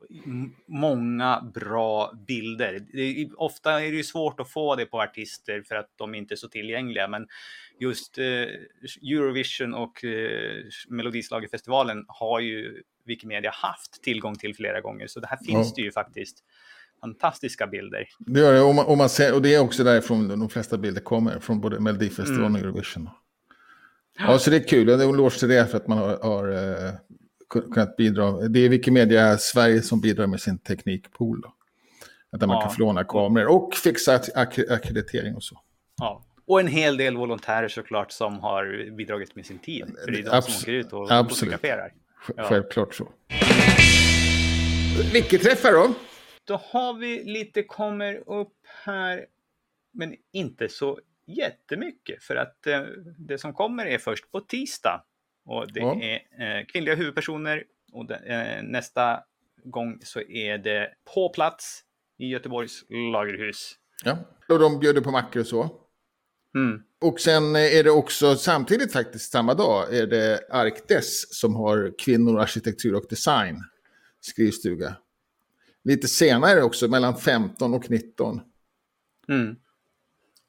många 0.67 1.51
bra 1.53 2.13
bilder. 2.27 2.73
Är, 2.93 3.41
ofta 3.41 3.81
är 3.81 3.91
det 3.91 3.97
ju 3.97 4.03
svårt 4.03 4.39
att 4.39 4.51
få 4.51 4.75
det 4.75 4.85
på 4.85 5.01
artister 5.01 5.63
för 5.67 5.75
att 5.75 5.89
de 5.95 6.15
inte 6.15 6.33
är 6.33 6.35
så 6.35 6.47
tillgängliga, 6.47 7.07
men 7.07 7.27
just 7.79 8.17
eh, 8.17 8.25
Eurovision 9.11 9.73
och 9.73 10.03
eh, 10.03 10.63
Melodislagerfestivalen 10.89 12.05
har 12.07 12.39
ju 12.39 12.81
Wikimedia 13.05 13.51
haft 13.53 14.03
tillgång 14.03 14.35
till 14.35 14.55
flera 14.55 14.81
gånger, 14.81 15.07
så 15.07 15.19
det 15.19 15.27
här 15.27 15.37
finns 15.45 15.67
ja. 15.67 15.73
det 15.75 15.81
ju 15.81 15.91
faktiskt 15.91 16.37
fantastiska 17.01 17.67
bilder. 17.67 18.07
Det 18.19 18.39
gör 18.39 18.53
det, 18.53 18.61
och, 18.61 18.75
man, 18.75 18.85
och, 18.85 18.97
man 18.97 19.09
ser, 19.09 19.33
och 19.33 19.41
det 19.41 19.53
är 19.55 19.59
också 19.59 19.83
därifrån 19.83 20.27
de 20.27 20.49
flesta 20.49 20.77
bilder 20.77 21.01
kommer, 21.01 21.39
från 21.39 21.61
både 21.61 21.79
Melodifestivalen 21.79 22.45
mm. 22.45 22.61
och 22.61 22.67
Eurovision. 22.67 23.09
Ja, 24.19 24.39
så 24.39 24.49
det 24.49 24.55
är 24.55 24.67
kul. 24.67 24.87
Jag 24.87 25.01
är 25.01 25.09
eloge 25.09 25.39
till 25.39 25.49
det 25.49 25.67
för 25.67 25.77
att 25.77 25.87
man 25.87 25.97
har, 25.97 26.17
har 26.23 26.51
uh, 26.51 26.93
kunnat 27.49 27.97
bidra. 27.97 28.31
Det 28.31 28.59
är 28.59 28.69
Wikimedia 28.69 29.37
Sverige 29.37 29.81
som 29.81 30.01
bidrar 30.01 30.27
med 30.27 30.41
sin 30.41 30.57
teknikpool. 30.57 31.41
Då. 31.41 31.53
Där 32.37 32.47
man 32.47 32.55
ja. 32.55 32.69
kan 32.69 32.75
låna 32.79 33.03
kameror 33.03 33.47
och 33.47 33.75
fixa 33.75 34.19
ak 34.35 34.59
akkreditering 34.59 35.35
och 35.35 35.43
så. 35.43 35.59
Ja. 35.97 36.23
Och 36.45 36.59
en 36.59 36.67
hel 36.67 36.97
del 36.97 37.17
volontärer 37.17 37.67
såklart 37.67 38.11
som 38.11 38.39
har 38.39 38.95
bidragit 38.97 39.35
med 39.35 39.45
sin 39.45 39.59
tid. 39.59 39.95
För 40.05 40.11
det 40.11 40.19
är 40.19 40.23
de 40.23 40.29
Abs 40.29 40.45
som 40.45 40.61
åker 40.61 40.71
ut 40.71 40.93
och 40.93 41.09
fotograferar. 41.29 41.93
Ja. 42.35 42.43
Självklart 42.43 42.95
så. 42.95 43.09
Vilket 45.13 45.41
träffar 45.41 45.71
då? 45.71 45.93
Då 46.43 46.61
har 46.63 46.93
vi 46.93 47.23
lite 47.23 47.63
kommer 47.63 48.29
upp 48.29 48.53
här, 48.85 49.25
men 49.93 50.15
inte 50.33 50.69
så 50.69 50.99
jättemycket 51.37 52.23
för 52.23 52.35
att 52.35 52.67
eh, 52.67 52.81
det 53.17 53.37
som 53.37 53.53
kommer 53.53 53.85
är 53.85 53.97
först 53.97 54.31
på 54.31 54.39
tisdag. 54.39 55.03
Och 55.45 55.73
det 55.73 55.79
ja. 55.79 56.01
är 56.01 56.15
eh, 56.59 56.65
kvinnliga 56.65 56.95
huvudpersoner 56.95 57.63
och 57.91 58.05
det, 58.05 58.15
eh, 58.15 58.63
nästa 58.63 59.23
gång 59.63 59.99
så 60.03 60.21
är 60.21 60.57
det 60.57 60.93
på 61.13 61.29
plats 61.29 61.83
i 62.17 62.27
Göteborgs 62.27 62.85
lagerhus. 62.89 63.75
Ja, 64.03 64.17
och 64.49 64.59
de 64.59 64.79
bjuder 64.79 65.01
på 65.01 65.11
mackor 65.11 65.39
och 65.39 65.47
så. 65.47 65.79
Mm. 66.55 66.83
Och 67.01 67.19
sen 67.19 67.55
är 67.55 67.83
det 67.83 67.91
också 67.91 68.35
samtidigt 68.35 68.93
faktiskt 68.93 69.31
samma 69.31 69.53
dag 69.53 69.95
är 69.95 70.07
det 70.07 70.39
Arkdes 70.49 71.39
som 71.39 71.55
har 71.55 71.93
kvinnor, 71.99 72.39
arkitektur 72.39 72.95
och 72.95 73.05
design 73.09 73.63
skrivstuga. 74.21 74.95
Lite 75.83 76.07
senare 76.07 76.63
också, 76.63 76.87
mellan 76.87 77.17
15 77.17 77.73
och 77.73 77.89
19. 77.89 78.41
Mm. 79.27 79.55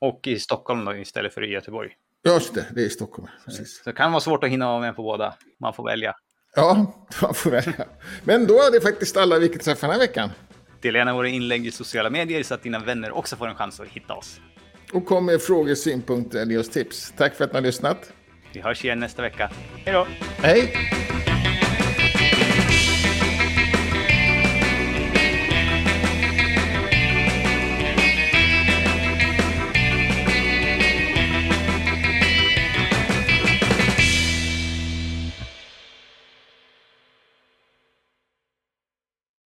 Och 0.04 0.26
i 0.26 0.38
Stockholm 0.38 0.84
då 0.84 0.96
istället 0.96 1.34
för 1.34 1.44
i 1.44 1.52
Göteborg. 1.52 1.90
Just 2.26 2.54
det, 2.54 2.66
det 2.74 2.80
är 2.80 2.84
i 2.84 2.90
Stockholm. 2.90 3.28
Precis. 3.44 3.82
Så 3.84 3.90
det 3.90 3.96
kan 3.96 4.12
vara 4.12 4.20
svårt 4.20 4.44
att 4.44 4.50
hinna 4.50 4.66
vara 4.66 4.80
med 4.80 4.96
på 4.96 5.02
båda. 5.02 5.34
Man 5.60 5.74
får 5.74 5.84
välja. 5.84 6.14
Ja, 6.56 6.94
man 7.22 7.34
får 7.34 7.50
välja. 7.50 7.86
Men 8.24 8.46
då 8.46 8.54
är 8.54 8.72
det 8.72 8.80
faktiskt 8.80 9.16
alla 9.16 9.38
vi 9.38 9.48
träffar 9.48 9.88
den 9.88 10.00
här 10.00 10.06
veckan. 10.06 10.30
Dela 10.82 10.98
gärna 10.98 11.14
våra 11.14 11.28
inlägg 11.28 11.66
i 11.66 11.70
sociala 11.70 12.10
medier 12.10 12.42
så 12.42 12.54
att 12.54 12.62
dina 12.62 12.78
vänner 12.78 13.10
också 13.12 13.36
får 13.36 13.48
en 13.48 13.54
chans 13.54 13.80
att 13.80 13.88
hitta 13.88 14.14
oss. 14.14 14.40
Och 14.92 15.06
kom 15.06 15.26
med 15.26 15.42
frågor, 15.42 15.74
synpunkter 15.74 16.42
eller 16.42 16.54
just 16.54 16.72
tips. 16.72 17.12
Tack 17.16 17.34
för 17.34 17.44
att 17.44 17.52
ni 17.52 17.56
har 17.56 17.62
lyssnat. 17.62 18.12
Vi 18.52 18.60
hörs 18.60 18.84
igen 18.84 19.00
nästa 19.00 19.22
vecka. 19.22 19.50
Hej 19.84 19.94
då! 19.94 20.06
Hej! 20.36 20.74